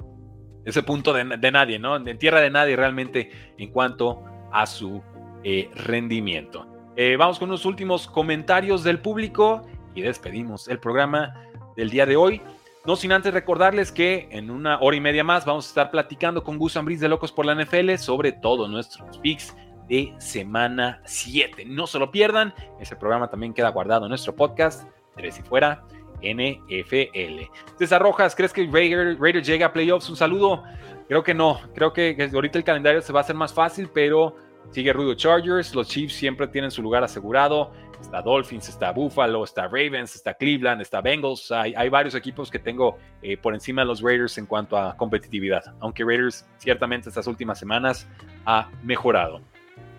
ese 0.65 0.81
punto 0.81 1.13
de, 1.13 1.51
nadie, 1.51 1.77
¿no? 1.77 1.97
En 1.97 2.17
tierra 2.17 2.39
de 2.39 2.49
nadie 2.49 2.75
realmente 2.75 3.53
en 3.57 3.71
cuanto 3.71 4.23
a 4.51 4.65
su 4.65 5.01
eh, 5.43 5.69
rendimiento. 5.75 6.67
Eh, 6.95 7.15
vamos 7.17 7.39
con 7.39 7.49
unos 7.49 7.65
últimos 7.65 8.07
comentarios 8.07 8.83
del 8.83 8.99
público 8.99 9.61
y 9.95 10.01
despedimos 10.01 10.67
el 10.67 10.79
programa 10.79 11.33
del 11.77 11.89
día 11.89 12.05
de 12.05 12.17
hoy. 12.17 12.41
No 12.85 12.95
sin 12.95 13.11
antes 13.11 13.33
recordarles 13.33 13.91
que 13.91 14.27
en 14.31 14.51
una 14.51 14.79
hora 14.79 14.97
y 14.97 14.99
media 14.99 15.23
más 15.23 15.45
vamos 15.45 15.65
a 15.65 15.69
estar 15.69 15.91
platicando 15.91 16.43
con 16.43 16.57
Gus 16.57 16.75
Ambris 16.75 16.99
de 16.99 17.07
Locos 17.07 17.31
por 17.31 17.45
la 17.45 17.55
NFL 17.55 17.95
sobre 17.95 18.31
todos 18.31 18.69
nuestros 18.69 19.17
picks 19.19 19.55
de 19.87 20.13
semana 20.17 21.01
7. 21.05 21.65
No 21.65 21.87
se 21.87 21.99
lo 21.99 22.11
pierdan, 22.11 22.53
ese 22.79 22.95
programa 22.95 23.29
también 23.29 23.53
queda 23.53 23.69
guardado 23.69 24.05
en 24.05 24.09
nuestro 24.09 24.35
podcast, 24.35 24.87
Tres 25.15 25.39
y 25.39 25.41
Fuera 25.41 25.83
NFL. 26.21 27.49
César 27.77 28.01
Rojas, 28.01 28.35
¿crees 28.35 28.51
que 28.51 28.67
Raiders 28.67 29.47
llega 29.47 29.67
a 29.67 29.73
playoffs? 29.73 30.09
Un 30.09 30.15
saludo. 30.15 30.63
Creo 31.07 31.23
que 31.23 31.33
no, 31.33 31.59
creo 31.73 31.93
que 31.93 32.29
ahorita 32.33 32.57
el 32.57 32.63
calendario 32.63 33.01
se 33.01 33.13
va 33.13 33.21
a 33.21 33.23
hacer 33.23 33.35
más 33.35 33.53
fácil, 33.53 33.89
pero 33.93 34.35
sigue 34.71 34.93
rudo 34.93 35.13
Chargers, 35.13 35.73
los 35.75 35.87
Chiefs 35.87 36.13
siempre 36.13 36.47
tienen 36.47 36.71
su 36.71 36.81
lugar 36.81 37.03
asegurado 37.03 37.71
está 38.01 38.21
Dolphins, 38.21 38.69
está 38.69 38.91
Buffalo, 38.91 39.43
está 39.43 39.63
Ravens, 39.63 40.15
está 40.15 40.33
Cleveland, 40.33 40.81
está 40.81 41.01
Bengals. 41.01 41.51
Hay, 41.51 41.73
hay 41.75 41.89
varios 41.89 42.15
equipos 42.15 42.49
que 42.49 42.59
tengo 42.59 42.97
eh, 43.21 43.37
por 43.37 43.53
encima 43.53 43.81
de 43.81 43.87
los 43.87 44.01
Raiders 44.01 44.37
en 44.37 44.45
cuanto 44.45 44.77
a 44.77 44.95
competitividad, 44.95 45.63
aunque 45.79 46.03
Raiders 46.03 46.47
ciertamente 46.57 47.09
estas 47.09 47.27
últimas 47.27 47.59
semanas 47.59 48.07
ha 48.45 48.69
mejorado. 48.83 49.41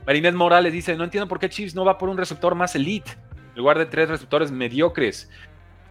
Marinés 0.07 0.35
Morales 0.35 0.73
dice, 0.73 0.97
no 0.97 1.05
entiendo 1.05 1.29
por 1.29 1.39
qué 1.39 1.49
Chiefs 1.49 1.75
no 1.75 1.85
va 1.85 1.99
por 1.99 2.09
un 2.09 2.17
receptor 2.17 2.55
más 2.55 2.75
elite, 2.75 3.13
en 3.55 3.57
lugar 3.57 3.79
de 3.79 3.87
tres 3.87 4.09
receptores 4.09 4.51
mediocres, 4.51 5.31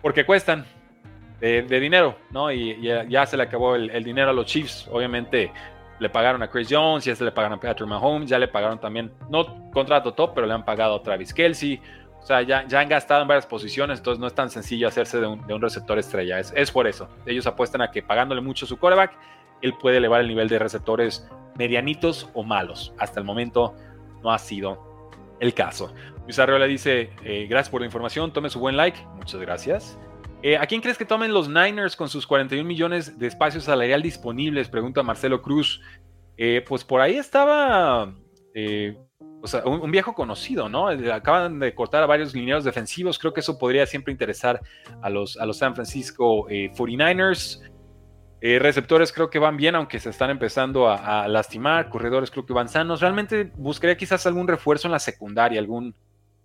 porque 0.01 0.25
cuestan 0.25 0.65
de, 1.39 1.62
dinero, 1.79 2.17
¿no? 2.32 2.51
Y, 2.51 2.82
ya, 2.82 3.25
se 3.25 3.38
le 3.38 3.43
acabó 3.43 3.75
el 3.75 4.03
dinero 4.03 4.32
a 4.32 4.34
los 4.34 4.45
Chiefs, 4.45 4.89
obviamente 4.91 5.51
le 5.99 6.09
pagaron 6.09 6.41
a 6.41 6.49
Chris 6.49 6.67
Jones, 6.69 7.05
ya 7.05 7.15
se 7.15 7.23
le 7.23 7.31
pagaron 7.31 7.57
a 7.57 7.62
Patrick 7.62 7.88
Mahomes, 7.88 8.29
ya 8.29 8.39
le 8.39 8.47
pagaron 8.47 8.79
también, 8.79 9.12
no 9.29 9.69
contrato 9.71 10.13
top, 10.13 10.33
pero 10.33 10.47
le 10.47 10.53
han 10.53 10.65
pagado 10.65 10.95
a 10.95 11.03
Travis 11.03 11.33
Kelsey. 11.33 11.81
O 12.21 12.25
sea, 12.25 12.41
ya, 12.41 12.67
ya 12.67 12.79
han 12.79 12.89
gastado 12.89 13.21
en 13.21 13.27
varias 13.27 13.45
posiciones, 13.45 13.99
entonces 13.99 14.19
no 14.19 14.27
es 14.27 14.35
tan 14.35 14.49
sencillo 14.49 14.88
hacerse 14.88 15.19
de 15.19 15.27
un, 15.27 15.62
receptor 15.62 15.97
estrella. 15.97 16.39
Es, 16.39 16.53
es, 16.55 16.71
por 16.71 16.88
eso. 16.88 17.07
Ellos 17.25 17.47
apuestan 17.47 17.81
a 17.81 17.91
que 17.91 18.03
pagándole 18.03 18.41
mucho 18.41 18.65
su 18.65 18.77
quarterback, 18.77 19.17
él 19.62 19.73
puede 19.79 19.97
elevar 19.97 20.21
el 20.21 20.27
nivel 20.27 20.49
de 20.49 20.59
receptores 20.59 21.27
medianitos 21.57 22.29
o 22.33 22.43
malos. 22.43 22.93
Hasta 22.97 23.19
el 23.19 23.25
momento 23.25 23.73
no 24.21 24.31
ha 24.31 24.38
sido 24.38 24.89
el 25.39 25.53
caso. 25.53 25.93
Luis 26.23 26.38
Arreola 26.39 26.65
dice, 26.65 27.12
eh, 27.23 27.47
gracias 27.49 27.69
por 27.69 27.81
la 27.81 27.85
información, 27.85 28.31
tome 28.31 28.49
su 28.49 28.59
buen 28.59 28.77
like. 28.77 28.99
Muchas 29.15 29.39
gracias. 29.39 29.97
Eh, 30.41 30.56
¿A 30.56 30.65
quién 30.67 30.80
crees 30.80 30.97
que 30.97 31.04
tomen 31.04 31.34
los 31.34 31.49
Niners 31.49 31.97
con 31.97 32.08
sus 32.08 32.25
41 32.25 32.65
millones 32.65 33.19
de 33.19 33.28
espacio 33.28 33.60
salarial 33.60 34.02
disponibles? 34.02 34.69
Pregunta 34.69 35.04
Marcelo 35.04 35.41
Cruz. 35.41 35.82
Eh, 36.38 36.63
pues 36.65 36.86
por 36.86 37.02
ahí 37.02 37.17
estaba 37.17 38.15
eh, 38.54 38.97
un, 39.65 39.91
viejo 39.91 40.15
conocido, 40.15 40.69
¿no? 40.69 40.88
Acaban 40.88 41.60
de 41.60 41.75
cortar 41.75 42.04
a 42.04 42.06
varios 42.06 42.34
lineados 42.34 42.63
defensivos. 42.63 43.19
Creo 43.19 43.34
que 43.34 43.41
eso 43.41 43.58
podría 43.58 43.86
siempre 43.86 44.13
interesar 44.13 44.62
a 45.02 45.10
los, 45.10 45.36
a 45.38 45.45
los 45.45 45.58
San 45.58 45.75
Francisco 45.75 46.47
49ers. 46.47 47.60
receptores 48.41 49.12
creo 49.12 49.30
que 49.30 49.39
van 49.39 49.58
bien, 49.58 49.75
aunque 49.75 49.99
se 49.99 50.10
están 50.10 50.30
empezando 50.30 50.88
a, 50.88 51.23
a, 51.23 51.28
lastimar. 51.28 51.89
Corredores 51.89 52.32
creo 52.32 52.45
que 52.45 52.54
van 52.54 52.69
sanos. 52.69 53.02
Realmente 53.02 53.52
buscaría 53.58 53.97
quizás 53.97 54.25
algún 54.25 54.47
refuerzo 54.47 54.88
en 54.88 54.93
la 54.93 54.99
secundaria, 54.99 55.60
algún 55.60 55.93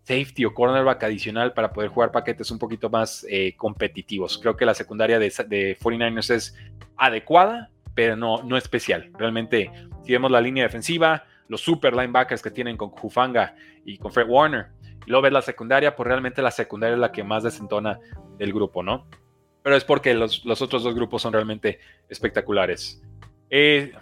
safety 0.04 0.44
o 0.44 0.54
cornerback 0.54 1.02
adicional 1.04 1.52
para 1.54 1.72
poder 1.72 1.90
jugar 1.90 2.12
paquetes 2.12 2.50
un 2.50 2.58
poquito 2.58 2.90
más 2.90 3.26
eh, 3.28 3.54
competitivos. 3.56 4.38
Creo 4.38 4.56
que 4.56 4.66
la 4.66 4.74
secundaria 4.74 5.18
de, 5.18 5.30
49ers 5.30 6.34
es 6.34 6.56
adecuada, 6.96 7.70
pero 7.94 8.14
no, 8.14 8.42
no 8.42 8.56
especial. 8.56 9.10
Realmente, 9.18 9.70
si 10.04 10.12
vemos 10.12 10.30
la 10.30 10.40
línea 10.40 10.64
defensiva, 10.64 11.24
los 11.48 11.62
super 11.62 11.94
linebackers 11.94 12.42
que 12.42 12.50
tienen 12.50 12.76
con 12.76 12.92
Hufanga 13.00 13.54
y 13.84 13.96
con 13.96 14.12
Fred 14.12 14.28
Warner, 14.28 14.66
y 15.06 15.10
luego 15.10 15.22
ves 15.22 15.32
la 15.32 15.42
secundaria, 15.42 15.96
pues 15.96 16.06
realmente 16.06 16.42
la 16.42 16.50
secundaria 16.50 16.94
es 16.94 17.00
la 17.00 17.12
que 17.12 17.24
más 17.24 17.42
desentona 17.42 17.98
del 18.38 18.52
grupo, 18.52 18.82
¿no? 18.82 19.06
Pero 19.62 19.76
es 19.76 19.84
porque 19.84 20.12
los, 20.12 20.44
los 20.44 20.60
otros 20.60 20.82
dos 20.82 20.94
grupos 20.94 21.22
son 21.22 21.32
realmente 21.32 21.78
espectaculares. 22.08 23.02
Eh, 23.48 23.92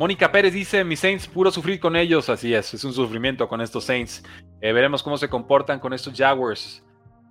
Mónica 0.00 0.32
Pérez 0.32 0.54
dice, 0.54 0.82
mis 0.82 0.98
Saints, 0.98 1.28
puro 1.28 1.50
sufrir 1.50 1.78
con 1.78 1.94
ellos. 1.94 2.30
Así 2.30 2.54
es, 2.54 2.72
es 2.72 2.84
un 2.84 2.94
sufrimiento 2.94 3.46
con 3.46 3.60
estos 3.60 3.84
Saints. 3.84 4.22
Eh, 4.62 4.72
veremos 4.72 5.02
cómo 5.02 5.18
se 5.18 5.28
comportan 5.28 5.78
con 5.78 5.92
estos 5.92 6.14
Jaguars. 6.16 6.82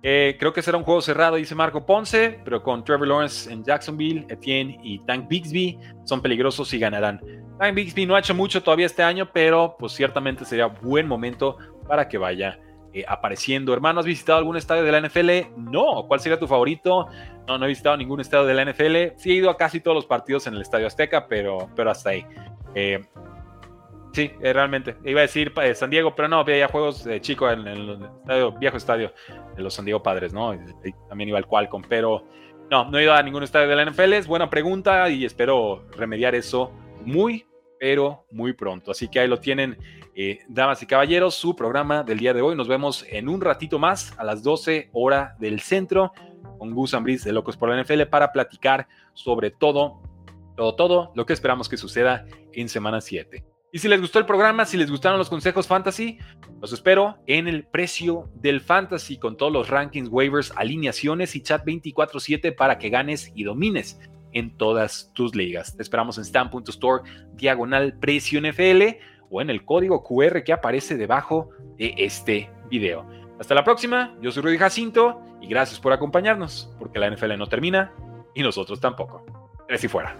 Eh, 0.04 0.36
creo 0.38 0.52
que 0.52 0.62
será 0.62 0.78
un 0.78 0.84
juego 0.84 1.02
cerrado, 1.02 1.34
dice 1.34 1.56
Marco 1.56 1.84
Ponce, 1.84 2.40
pero 2.44 2.62
con 2.62 2.84
Trevor 2.84 3.08
Lawrence 3.08 3.52
en 3.52 3.64
Jacksonville, 3.64 4.24
Etienne 4.28 4.78
y 4.84 5.00
Tank 5.00 5.26
Bixby 5.26 5.80
son 6.04 6.22
peligrosos 6.22 6.72
y 6.72 6.78
ganarán. 6.78 7.20
Tank 7.58 7.74
Bixby 7.74 8.06
no 8.06 8.14
ha 8.14 8.20
hecho 8.20 8.36
mucho 8.36 8.62
todavía 8.62 8.86
este 8.86 9.02
año, 9.02 9.28
pero 9.32 9.74
pues 9.76 9.90
ciertamente 9.90 10.44
sería 10.44 10.66
buen 10.66 11.08
momento 11.08 11.56
para 11.88 12.08
que 12.08 12.18
vaya 12.18 12.60
eh, 12.92 13.04
apareciendo. 13.06 13.72
Hermano, 13.72 13.98
¿has 13.98 14.06
visitado 14.06 14.38
algún 14.38 14.56
estadio 14.56 14.84
de 14.84 14.92
la 14.92 15.00
NFL? 15.00 15.56
No. 15.56 16.06
¿Cuál 16.08 16.20
sería 16.20 16.38
tu 16.38 16.46
favorito? 16.46 17.08
No, 17.46 17.58
no 17.58 17.64
he 17.64 17.68
visitado 17.68 17.96
ningún 17.96 18.20
estadio 18.20 18.46
de 18.46 18.54
la 18.54 18.64
NFL. 18.64 19.16
Sí 19.16 19.30
he 19.30 19.34
ido 19.34 19.50
a 19.50 19.56
casi 19.56 19.80
todos 19.80 19.94
los 19.96 20.06
partidos 20.06 20.46
en 20.46 20.54
el 20.54 20.62
Estadio 20.62 20.86
Azteca, 20.86 21.26
pero, 21.28 21.68
pero 21.76 21.90
hasta 21.90 22.10
ahí. 22.10 22.24
Eh, 22.74 23.04
sí, 24.12 24.30
eh, 24.40 24.52
realmente. 24.52 24.96
Iba 25.04 25.20
a 25.20 25.22
decir 25.22 25.52
eh, 25.62 25.74
San 25.74 25.90
Diego, 25.90 26.14
pero 26.14 26.28
no, 26.28 26.40
había 26.40 26.68
juegos 26.68 27.04
de 27.04 27.20
chico 27.20 27.50
en, 27.50 27.66
el 27.66 27.98
viejo 28.58 28.76
estadio 28.76 29.12
de 29.56 29.62
los 29.62 29.74
San 29.74 29.84
Diego 29.84 30.02
Padres, 30.02 30.32
¿no? 30.32 30.54
también 31.08 31.28
iba 31.28 31.38
al 31.38 31.46
Qualcomm, 31.46 31.82
pero 31.88 32.24
no, 32.70 32.90
no 32.90 32.98
he 32.98 33.02
ido 33.02 33.14
a 33.14 33.22
ningún 33.22 33.42
estadio 33.42 33.68
de 33.68 33.76
la 33.76 33.84
NFL. 33.90 34.12
Es 34.14 34.26
buena 34.26 34.48
pregunta 34.48 35.08
y 35.08 35.24
espero 35.24 35.84
remediar 35.96 36.34
eso 36.34 36.72
muy, 37.04 37.46
pero 37.78 38.26
muy 38.30 38.52
pronto. 38.52 38.90
Así 38.90 39.08
que 39.08 39.20
ahí 39.20 39.28
lo 39.28 39.40
tienen, 39.40 39.78
damas 40.48 40.82
y 40.82 40.86
caballeros, 40.86 41.34
su 41.34 41.56
programa 41.56 42.02
del 42.02 42.18
día 42.18 42.34
de 42.34 42.42
hoy. 42.42 42.54
Nos 42.54 42.68
vemos 42.68 43.06
en 43.08 43.28
un 43.28 43.40
ratito 43.40 43.78
más 43.78 44.16
a 44.18 44.24
las 44.24 44.42
12 44.42 44.90
horas 44.92 45.38
del 45.38 45.60
centro 45.60 46.12
con 46.58 46.74
Gus 46.74 46.92
Ambris 46.92 47.24
de 47.24 47.32
Locos 47.32 47.56
por 47.56 47.70
la 47.70 47.82
NFL 47.82 48.02
para 48.02 48.32
platicar 48.32 48.86
sobre 49.14 49.50
todo 49.50 50.02
todo, 50.56 50.74
todo 50.74 51.12
lo 51.14 51.26
que 51.26 51.32
esperamos 51.32 51.68
que 51.68 51.76
suceda 51.76 52.26
en 52.52 52.68
semana 52.68 53.00
7. 53.00 53.44
Y 53.72 53.78
si 53.78 53.88
les 53.88 54.00
gustó 54.00 54.18
el 54.18 54.26
programa, 54.26 54.64
si 54.64 54.76
les 54.76 54.90
gustaron 54.90 55.18
los 55.18 55.30
consejos 55.30 55.68
fantasy, 55.68 56.18
los 56.60 56.72
espero 56.72 57.18
en 57.26 57.46
el 57.46 57.64
precio 57.64 58.28
del 58.34 58.60
fantasy 58.60 59.16
con 59.16 59.36
todos 59.36 59.52
los 59.52 59.68
rankings, 59.68 60.08
waivers, 60.10 60.52
alineaciones 60.56 61.36
y 61.36 61.42
chat 61.42 61.64
24/7 61.64 62.52
para 62.52 62.78
que 62.78 62.90
ganes 62.90 63.30
y 63.34 63.44
domines 63.44 64.00
en 64.32 64.56
todas 64.56 65.12
tus 65.14 65.36
ligas. 65.36 65.76
Te 65.76 65.82
esperamos 65.82 66.18
en 66.18 66.24
stamp.store 66.24 67.08
diagonal 67.34 67.96
precio 67.98 68.40
NFL 68.40 68.98
o 69.30 69.40
en 69.40 69.50
el 69.50 69.64
código 69.64 70.02
QR 70.02 70.42
que 70.42 70.52
aparece 70.52 70.96
debajo 70.96 71.50
de 71.78 71.94
este 71.96 72.50
video. 72.68 73.06
Hasta 73.38 73.54
la 73.54 73.64
próxima, 73.64 74.16
yo 74.20 74.32
soy 74.32 74.42
Rudy 74.42 74.58
Jacinto 74.58 75.22
y 75.40 75.46
gracias 75.46 75.78
por 75.78 75.92
acompañarnos, 75.92 76.74
porque 76.78 76.98
la 76.98 77.06
NFL 77.06 77.38
no 77.38 77.46
termina 77.46 77.92
y 78.34 78.42
nosotros 78.42 78.80
tampoco. 78.80 79.24
Tres 79.66 79.84
y 79.84 79.88
fuera. 79.88 80.16